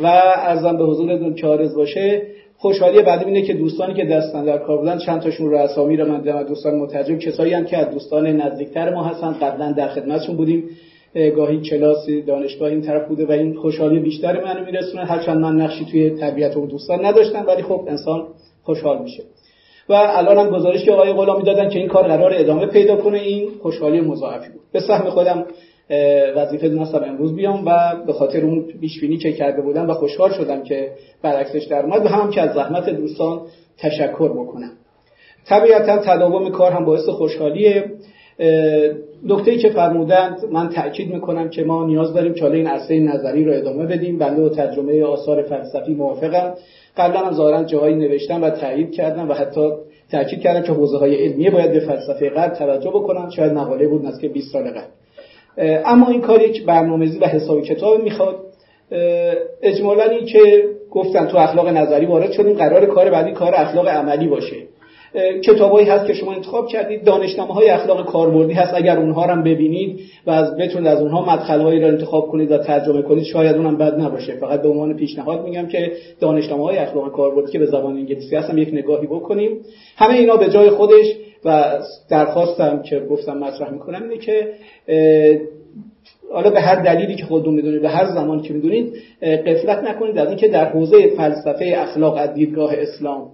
[0.00, 0.06] و
[0.36, 1.46] ارزم به حضورتون که
[1.76, 2.22] باشه.
[2.58, 6.08] خوشحالی بعدی اینه که دوستانی که دستن در کار بودن چند تاشون رو اسامی رو
[6.08, 10.36] من دیدم دوستان مترجم کسایی هم که از دوستان نزدیکتر ما هستن قبلا در خدمتشون
[10.36, 10.64] بودیم.
[11.36, 15.04] گاهی کلاسی دانشگاه این طرف بوده و این خوشحالی بیشتر منو میرسونه.
[15.04, 18.26] هرچند من نقشی توی طبیعت اون دوستان نداشتم ولی خب انسان
[18.62, 19.22] خوشحال میشه.
[19.88, 23.18] و الان هم گزارش که آقای غلامی دادن که این کار قرار ادامه پیدا کنه
[23.18, 24.62] این خوشحالی مضاعفی بود.
[24.72, 25.46] به سهم خودم
[26.36, 30.62] وظیفه دونستم امروز بیام و به خاطر اون پیشبینی که کرده بودم و خوشحال شدم
[30.62, 30.90] که
[31.22, 33.40] برعکسش در اومد و هم که از زحمت دوستان
[33.78, 34.70] تشکر بکنم.
[35.46, 37.84] طبیعتا تداوم کار هم باعث خوشحالیه.
[39.24, 43.52] نکته که فرمودند من تاکید می‌کنم که ما نیاز داریم که این عرصه نظری رو
[43.52, 44.18] ادامه بدیم.
[44.18, 46.54] بنده و ترجمه آثار فلسفی موافقم.
[46.96, 49.70] قبلا هم ظاهرا جاهایی نوشتم و تایید کردم و حتی
[50.10, 53.30] تاکید کردم که حوزه های علمیه باید به فلسفه غرب توجه بکنن.
[53.30, 54.80] شاید مقاله بود نزدیک 20 سال قبل.
[55.58, 58.36] اما این کار یک برنامه‌ریزی و حساب کتاب می‌خواد.
[59.62, 64.28] اجمالا این که گفتن تو اخلاق نظری وارد شدیم قرار کار بعدی کار اخلاق عملی
[64.28, 64.56] باشه.
[65.44, 70.00] کتابایی هست که شما انتخاب کردید دانشنامه های اخلاق کاربردی هست اگر اونها رو ببینید
[70.26, 73.76] و از بتونید از اونها مدخل هایی رو انتخاب کنید و ترجمه کنید شاید اونم
[73.76, 74.32] بد نباشه.
[74.32, 78.58] فقط به عنوان پیشنهاد میگم که دانشنامه های اخلاق کاربردی که به زبان انگلیسی هستم
[78.58, 79.50] یک نگاهی بکنیم.
[79.96, 81.06] همه اینا به جای خودش.
[81.46, 81.78] و
[82.10, 84.52] درخواستم که گفتم مطرح می‌کنم اینه که
[86.32, 88.92] حالا به هر دلیلی که خودتون می‌دونید به هر زمان که می‌دونید
[89.22, 93.30] قفلت نکنید از اینکه در حوزه فلسفه اخلاق از دیدگاه اسلام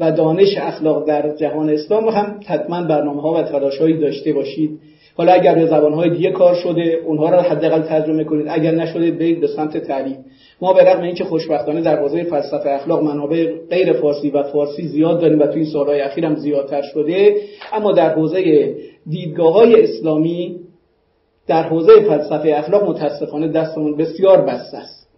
[0.00, 4.80] و دانش اخلاق در جهان اسلام هم حتما برنامه ها و تلاش داشته باشید.
[5.20, 8.46] حالا اگر به زبان های دیگه کار شده اونها را حداقل ترجمه کنید.
[8.50, 10.24] اگر نشده برید به سمت تعلیم.
[10.60, 15.20] ما به رغم اینکه خوشبختانه در حوزه فلسفه اخلاق منابع غیر فارسی و فارسی زیاد
[15.20, 17.36] داریم و توی این سالهای اخیر هم زیادتر شده
[17.72, 18.74] اما در حوزه
[19.06, 20.60] دیدگاه های اسلامی
[21.46, 25.08] در حوزه فلسفه اخلاق متاسفانه دستمون بسیار بسته است.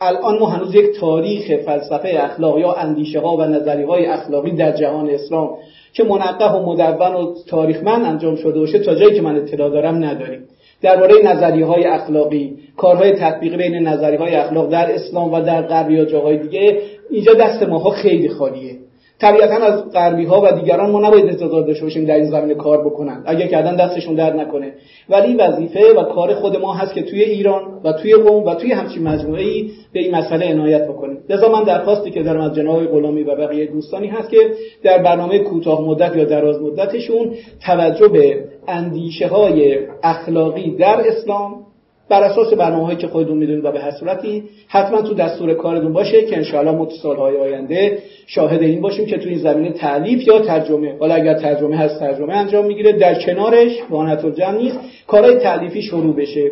[0.00, 4.72] الان ما هنوز یک تاریخ فلسفه اخلاق یا اندیشه ها و نظری های اخلاقی در
[4.72, 5.50] جهان اسلام
[5.92, 10.04] که منقه و مدون و تاریخمند انجام شده باشه تا جایی که من اطلاع دارم
[10.04, 10.40] نداریم.
[10.82, 15.90] درباره نظریه های اخلاقی کارهای تطبیقی بین نظریه های اخلاق در اسلام و در غرب
[15.90, 16.78] یا جاهای دیگه
[17.10, 18.81] اینجا دست ماها خیلی خالیه.
[19.22, 22.84] طبیعتا از غربی ها و دیگران ما نباید انتظار داشته باشیم در این زمینه کار
[22.84, 23.22] بکنن.
[23.26, 24.72] اگر کردن دستشون در نکنه.
[25.08, 28.72] ولی وظیفه و کار خود ما هست که توی ایران و توی قوم و توی
[28.72, 31.18] همچین مجموعه ای به این مسئله عنایت بکنیم.
[31.28, 34.36] لذا من درخواستی که دارم از جناب غلامی و بقیه دوستانی هست که
[34.82, 37.34] در برنامه کوتاه مدت یا دراز مدتشون
[37.66, 41.71] توجه به اندیشه های اخلاقی در اسلام
[42.08, 46.22] بر اساس برنامه‌هایی که خودتون می‌دونید و به هر صورتی حتما تو دستور کارتون باشه
[46.22, 50.96] که انشاءالله تو سالهای آینده شاهد این باشیم که تو این زمینه تعلیف یا ترجمه.
[51.00, 52.92] حالا اگر ترجمه هست ترجمه انجام می‌گیره.
[52.92, 56.50] در کنارش وانت الجمع نیست کارهای تعلیفی شروع بشه.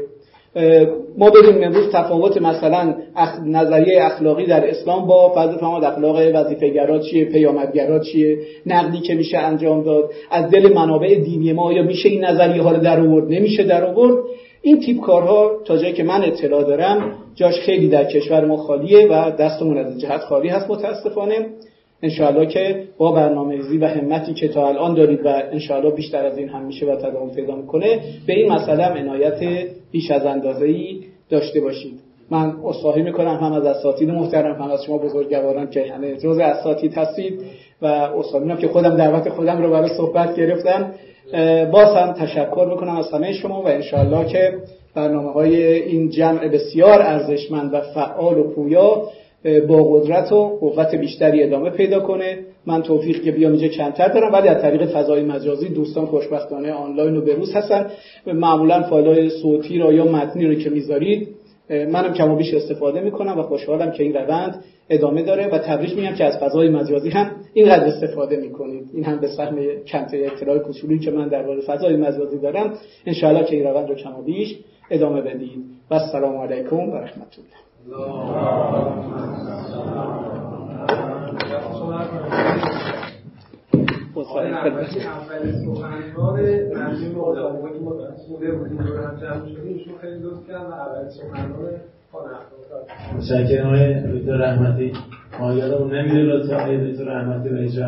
[1.19, 3.39] ما بدونیم امروز تفاوت مثلا اخ...
[3.47, 9.39] نظریه اخلاقی در اسلام با فرض فرماد اخلاق وظیفه‌گرا چیه پیامدگرا چیه نقدی که میشه
[9.39, 13.33] انجام داد از دل منابع دینی ما یا میشه این نظریه ها رو در آورد؟
[13.33, 14.25] نمیشه در آورد؟
[14.62, 19.09] این تیپ کارها تا جایی که من اطلاع دارم جاش خیلی در کشور ما خالیه
[19.09, 21.47] و دستمون از جهت خالی هست متاسفانه.
[22.03, 26.39] انشاءالله که با برنامه ریزی و همتی که تا الان دارید و انشاءالله بیشتر از
[26.39, 30.65] این هم میشه و تداوم پیدا می‌کنه به این مسئله هم عنایت بیش از اندازه
[30.66, 31.01] ای
[31.31, 32.01] داشته باشید.
[32.31, 36.95] من اصلاحی می‌کنم هم از اساتید محترم هم از شما بزرگواران که همه جز اساتید
[36.95, 37.41] هستید
[37.82, 40.93] و اصلاحی که خودم دعوت خودم رو برای صحبت گرفتم
[41.73, 44.55] باز هم تشکر می‌کنم از همه شما و انشاءالله که
[44.94, 49.02] برنامه های این جمع بسیار ارزشمند و فعال و پویا
[49.69, 52.39] با قدرت و قوت بیشتری ادامه پیدا کنه.
[52.66, 57.16] من توفیق که بیام اینجا کمتر دارم ولی از طریق فضای مجازی دوستان خوشبختانه آنلاین
[57.16, 57.86] و بروز هستن.
[58.27, 61.28] معمولا فایل صوتی را یا متنی رو که می‌ذارید
[61.71, 65.97] منم کم و بیش استفاده می‌کنم و خوشحالم که این روند ادامه داره و تبریک
[65.97, 68.91] میگم که از فضای مجازی هم اینقدر استفاده می‌کنید.
[68.95, 69.57] این هم به سهم
[69.87, 72.75] کمت اطلاع کوچولی که من در مورد فضای مجازی دارم.
[73.07, 74.59] انشاءالله که این روند رو کم و بیش
[74.91, 75.65] ادامه بدید.
[75.91, 77.61] و السلام علیکم و رحمت الله
[84.16, 87.93] اولین سخنران نجیم مقدمه که ما
[88.28, 89.74] بوده بودیم رو هم جمع شدیم.
[89.74, 91.73] ایشون خیلی لطف کرد و اولین سخنران
[93.16, 94.93] متشکرم آقای دکتر رحمتی.
[95.41, 96.57] ما یادمون نمیره لطفا.
[96.57, 97.78] آقای دکتر رحمتی به هیچ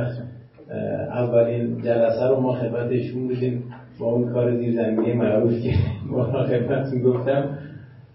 [1.11, 3.65] اولین جلسه رو ما خدمت ایشون بودیم.
[4.01, 5.73] با اون کار زیرزمینی معروف که
[6.07, 7.59] ما خدمتتون گفتم.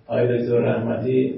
[0.08, 1.36] آقای دکتر رحمتی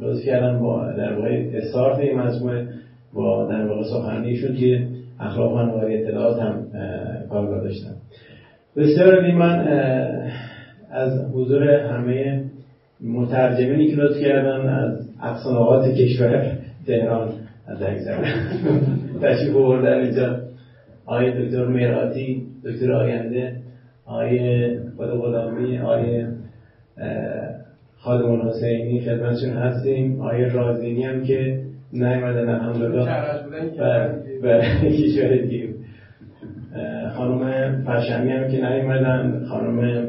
[0.00, 2.68] لطف کردن با در واقع استارت این مجموعه
[3.14, 4.86] با در واقع سخنرانیشون که
[5.20, 6.66] اخلاق و اطلاعات هم
[7.30, 7.94] کار داشتم.
[8.76, 9.68] بسیار من
[10.90, 12.44] از حضور همه
[13.00, 16.52] مترجمینی که لطف کردن از افسانه‌هات کشور
[16.86, 17.32] تهران.
[17.66, 18.24] از اکثر
[19.22, 20.36] تشریف بردن اینجا.
[21.06, 23.56] آقای دکتر میراتی دکتر آینده
[24.06, 26.24] آقای خود غلامی آقای
[27.98, 30.20] خادم حسینی خدمتشون هستیم.
[30.20, 33.04] آقای رازینی هم که نیومدن الحمدلله
[34.42, 35.68] برای کشور دیگه
[37.14, 40.08] خانم فرشمی هم که نیومدن خانم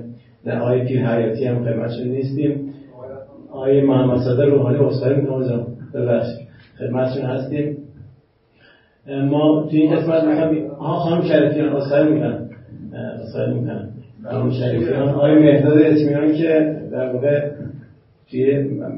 [0.60, 2.74] آقای پیر حیاتی هم خدمتشون نیستیم.
[3.52, 6.48] آقای محمد صادق روحانی اصفایی می‌کنم جان ببخشید
[6.80, 7.78] خدمتشون هستیم.
[9.30, 12.50] ما توی این قسمت می‌خوام آها خانم شریفیان اصفایی می‌کنم
[13.22, 13.90] اصفایی می‌کنم
[14.32, 15.10] خانم شریفیان.
[15.10, 17.50] آقای مهداد اطمینان که در واقع
[18.32, 18.56] توی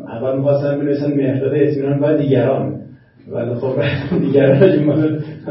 [0.07, 2.81] اول می‌خواستم بنویسن مهداد اطمینان بعد دیگران.
[3.27, 3.81] ولی خب
[4.25, 4.93] دیگران ما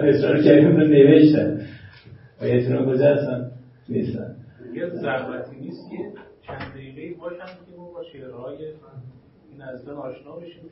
[0.02, 1.60] اصرار کردیم رو نوشتن.
[2.40, 3.50] و اطمینان کجا هستن؟
[3.88, 4.34] نیستن.
[4.74, 5.96] یه ضربتی نیست که
[6.46, 8.56] چند دقیقه باشن که ما با شعرهای
[9.50, 10.62] این نزدان آشنا بشیم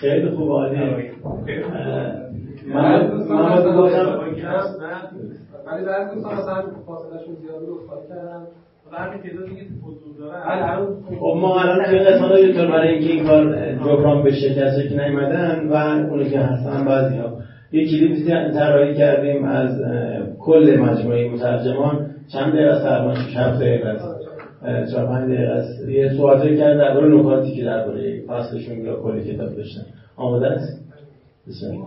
[0.00, 0.78] خیلی خوب عالی.
[2.66, 4.18] من من باید گفتم
[5.66, 8.08] ولی بعضی دوستان مثلا فاصلهشون زیاده رو خواهی
[8.90, 10.86] کردن و همین تعداد دیگه حضور داره.
[11.20, 14.94] خب ما الان توی قسمت های دکتر برای اینکه این کار جبران بشه کسی که
[14.94, 15.74] نیومدن و
[16.10, 17.38] اونی که هستن بعضی ها.
[17.72, 19.82] یه کلیپ طراحی کردیم از
[20.38, 22.10] کل مجموعه مترجمان.
[22.32, 24.28] چند دقیقه است؟ تقریبا 6 7 دقیقه است.
[24.94, 25.88] پنج دقیقه است.
[25.88, 29.82] یه صحبتی کرد درباره نکاتی که درباره فصلشون یا کل کتاب داشتن.
[30.16, 30.88] آماده است
[31.48, 31.86] بسم الله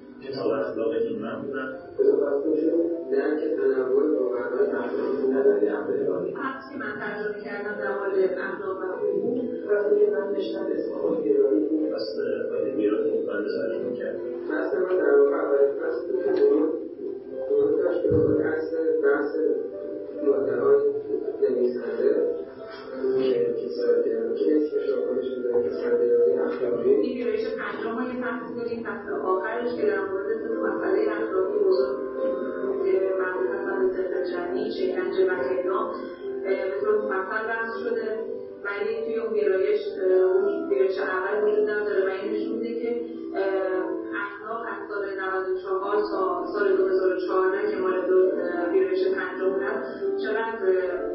[0.23, 1.69] کتاب اخلاق ایمان بودم
[3.11, 8.17] درک تنوع باورهای اخلاقی نظری امریکایی وقتی من ترجمه کردم در مورد
[8.47, 12.17] اخلاق و حقوق وقتی که من داشتم اسم گرایی راست
[12.51, 14.15] باید بیرون بند ترجمه کرد.
[14.49, 15.71] بحث من در واقع اولین
[16.25, 16.41] که
[17.83, 18.73] داشت که به بحث
[19.03, 19.35] بحث
[20.23, 20.81] مدعای
[21.41, 22.41] نویسنده
[38.65, 39.79] ولی توی ویرایش
[40.35, 43.01] اون ویرایش اول وجود نداره و این نشون میده که
[43.35, 47.93] اخلاق از سال 94 تا سال 2014 که مال
[48.71, 50.59] ویرایش پنجم هست چقدر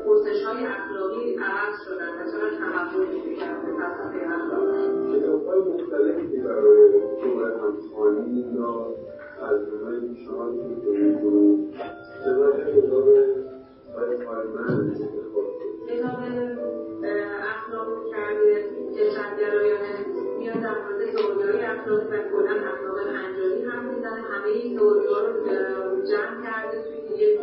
[0.04, 4.66] پرسش های اخلاقی عوض شدن و چقدر تحول پیدا کرده فلسفه اخلاق.
[5.16, 8.94] کتاب های مختلفی برای جمعه همخوانی یا
[9.40, 11.18] ترجمه پیشنهادی که
[12.24, 13.04] چنانچه کتاب
[13.96, 14.66] برای انتخاب
[15.88, 16.18] کتاب
[17.40, 18.64] اخلاق کرده
[18.96, 25.20] کشورگرایانه میاد در مورد تئوریهای اخلاقی و کلا اخلاق پنجاهی حرف می‌زنه همه این تئوریها
[25.20, 25.32] رو
[26.04, 27.38] جمع کرده توی یه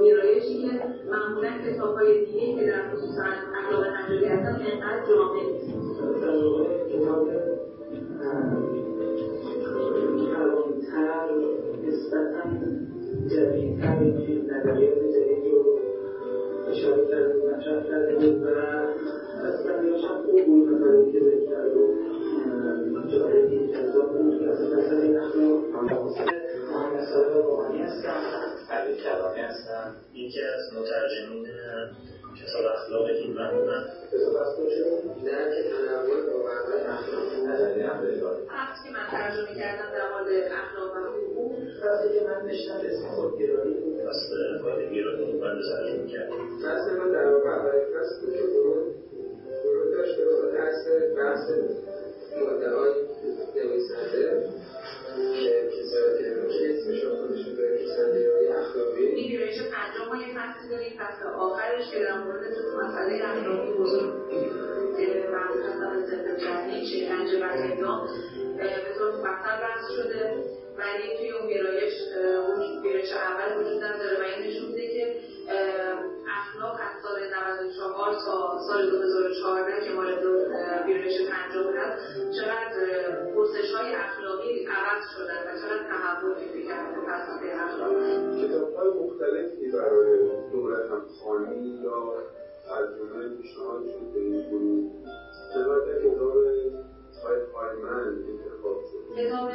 [0.00, 0.70] ویرایشی که
[1.10, 3.18] معمولا کتابهای دیگه که در خصوص
[3.58, 5.74] اخلاق پنجاهی هستن انقدر جامع نیست
[40.52, 41.52] اخلاق و حقوق
[41.84, 44.30] وقتی من داشتم اسم خودگرایی راست
[44.62, 46.28] باید بیرون بند ترجمه کرد
[46.64, 48.94] بحث من در واقع اولین فصل بود که درود
[49.64, 50.24] درود داشت به
[50.58, 51.50] بحث بحث
[52.36, 52.94] مدعای
[55.14, 60.34] که اسمش خودش داره نویسندگی اخلاقی ویرایش پنجم ما یه
[61.38, 62.44] آخرش که در مورد
[62.82, 64.12] مسئله اخلاقی بزرگ
[64.96, 68.08] که مربوط هستن به ضد جنی شکنجه و اعدام
[68.58, 70.44] به طور مفصل شده
[70.78, 71.94] ولی توی اون ویرایش
[72.48, 75.16] اون ویرایش اول وجود نداره و این نشون میده که
[76.38, 77.18] اخلاق از سال
[77.68, 80.08] 94 تا سال 2014 که مال
[80.86, 82.00] ویرایش پنجم هست
[82.36, 82.76] چقدر
[83.34, 87.92] پرسش های اخلاقی عوض شدن و چقدر تحول پیدا کرده فلسفه اخلاق.
[88.44, 90.18] کتاب های مختلفی برای
[90.52, 92.22] دوره همخوانی یا
[92.68, 94.90] ترجمه پیشنهادی شد به این گروه
[95.54, 96.36] چنانچه کتاب
[97.24, 99.50] های پایمن انتخاب شد؟ کتاب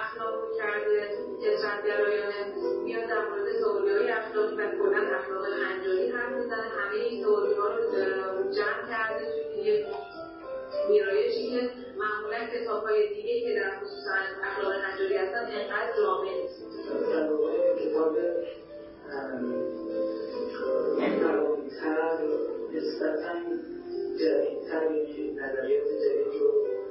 [0.00, 1.08] اخلاق رو کرده
[1.42, 2.54] کسرتگرایانه
[2.84, 6.68] میاد در مورد تئوریهای اخلاقی و کلا اخلاق پنجاهی حرف می‌زنه.
[6.78, 7.80] همه این تئوریها رو
[8.52, 9.86] جمع کرده توی یه
[10.88, 14.04] ویرایشی که معمولا کتابهای دیگه که در خصوص
[14.44, 16.62] اخلاق پنجاهی هستن انقدر جامع نیست.
[17.78, 18.16] کتاب
[22.72, 23.32] نسبتا
[24.18, 24.88] جدیدتر
[25.34, 26.81] نظریات جدید رو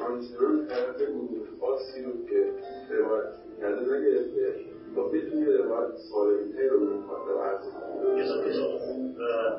[0.00, 2.52] همچنان طرف گروه خاصی رو که
[2.90, 4.54] روایت کرده نگرفته
[4.94, 9.00] تا بتونی روایت سالمتری رو به مخاطب عرض کنه کتاب کتاب خوب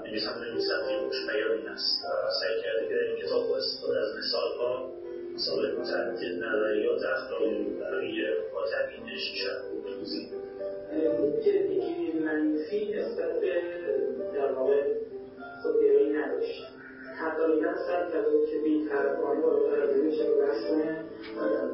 [0.06, 2.02] نویسنده نویسنده خوش بیانی است
[2.42, 4.90] سعی کرده که این کتاب با استفاده از مثالها
[5.36, 8.14] مسائل متعدد نظریات اخلاقی برای
[8.48, 10.51] مخاطبینش شرح و
[10.92, 13.62] دیگری منفی نسبت به
[14.34, 14.84] در واقع
[15.64, 16.64] خودگرایی نداشت
[17.20, 21.06] تقریبا سعی کرده که بی طرفانه با طرفی بشه بحث کنه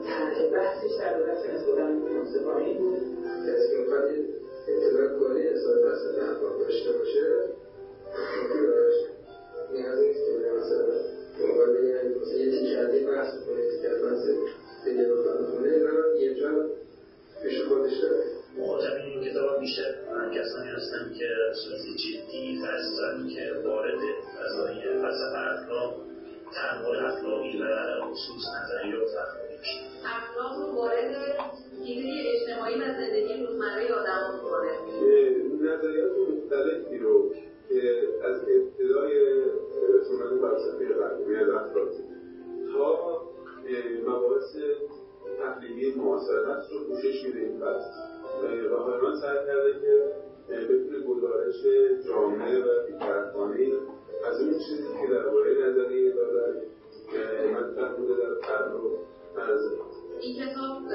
[0.07, 2.99] طرح بحثش در دست نسبتا منصفانه بود
[3.45, 4.03] که می‌خواد
[4.67, 6.91] اطلاع کلی اظهار بحث اخلاق داشته.
[6.91, 7.47] باشه
[9.73, 10.87] نیاز نیست که مثلا
[11.33, 14.25] مثلا یه تیکردی بحث کنه تیکرد بحث
[14.85, 16.69] دیگه بخواد کنه اینا یه جا
[17.43, 22.99] پیش خودش داره معجب این کتاب بیشتر من کسانی هستم که صورت جدی فرض
[23.33, 23.99] که وارد
[24.37, 25.95] فضای فلسفه اخلاق
[26.53, 27.65] تنوع اخلاقی و
[28.11, 29.73] خصوص نظری و تخلیقی
[30.05, 31.15] اخلاق رو وارد
[31.85, 34.71] ایده اجتماعی و زندگی روزمره آدم می‌کنه
[35.61, 37.33] نظریات مختلفی رو
[37.69, 39.43] که از ابتدای
[39.93, 42.03] رسومت فلسفه غربی اخلاقی
[42.73, 43.21] تا
[44.07, 44.55] مباحث
[45.39, 50.13] تحلیلی معاصر هست رو پوشش میده این فصل و حالا سعی کرده که
[50.49, 51.55] بتونه گزارش
[52.07, 53.71] جامعه و بیطرفانه
[54.29, 56.55] از اون چیزی که درباره نظریه دارن
[57.53, 58.97] مطرح بوده در قرن رو
[60.19, 60.87] این کتاب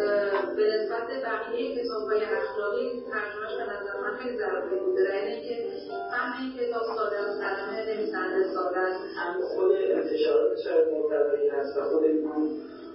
[0.56, 5.04] به نسبت بقیه کتاب های اخلاقی ترجمهش به نظر من خیلی ضروری بوده.
[5.04, 5.66] در اینکه
[6.10, 9.00] فهم این کتاب ساده است کلمه نویسنده ساده است.
[9.16, 12.28] هم خود انتشارات شاید محتوایی هست و خود این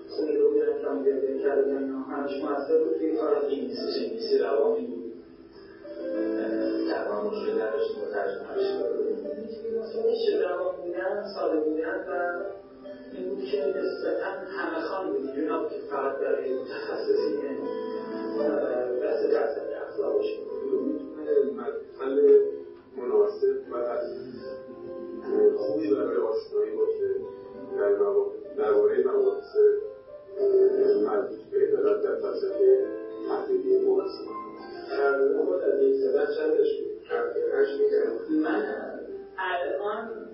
[0.10, 0.48] خونی رو
[0.82, 5.14] کم بیاده کردن همش موثر بود توی کار انگلیسی انگلیسی روامی بود
[6.90, 8.68] تقریبا مشکل نداشت با ترجمهش
[10.06, 10.76] میشه روان
[12.08, 12.44] و
[13.14, 14.26] این بود که نسبتا
[14.58, 17.58] همه خان بود اینجوری نبود که فقط برای متخصصین
[19.02, 20.26] بحث درصد اخلاقش
[21.56, 22.40] محل
[22.98, 23.98] مناسب و
[25.58, 27.16] خوبی برای آشنایی باشه
[28.58, 29.56] درباره مباحث
[31.06, 32.86] مربوط به عدالت در فلسفه
[33.28, 34.24] تحلیلی معاصر
[34.90, 36.28] ترجمه خود از یک سبت
[38.14, 38.64] بود میگم من
[39.38, 40.28] الان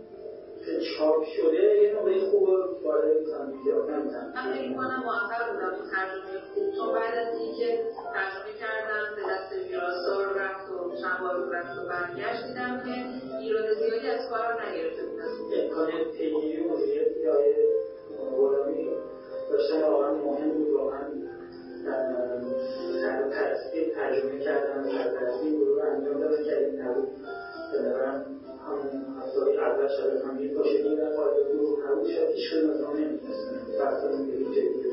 [0.98, 2.44] چاپ شده یه نوعی خوب
[2.84, 7.40] وارد می‌کنم زیاد نمی‌تونم من فکر می‌کنم موفق بودم تو ترجمه خوب چون بعد از
[7.40, 12.94] اینکه ترجمه کردم به دست ویراستار رفت و چند بار رفت و برگشت دیدم که
[13.40, 15.32] ایراد زیادی از کار نگرفته بودم
[15.62, 17.54] امکان پیگیری مدیریت های
[18.38, 18.90] غلامی
[19.54, 21.00] داشتن واقعا مهم بود واقعا
[23.32, 27.08] پرستی ترجمه کردن و سرپرستی گروه رو انجام دادن که این نبود.
[27.74, 28.26] به نظرم
[28.68, 32.70] همون هفتههای اول شاید هم یک باشه این و قاعده گروه نبود شاید هیچ کدوم
[32.70, 34.08] از ما نمی‌تونستن.
[34.12, 34.84] اون به هیچ جدی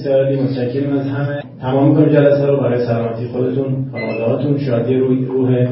[0.00, 1.42] بسیار متشکرم از همه.
[1.60, 5.68] تمام می‌کنیم جلسه رو برای سلامتی خودتون خانوادهاتون شادی روی روح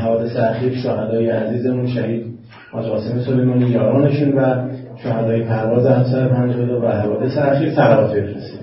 [0.00, 2.26] حوادث اخیر شهدای عزیزمون شهید
[2.72, 4.68] حاج قاسم سلیمانی یارانشون و
[5.02, 7.70] شهدای پرواز همسر پنجاه و حوادث اخیر.
[7.70, 8.62] صلوات بفرستید.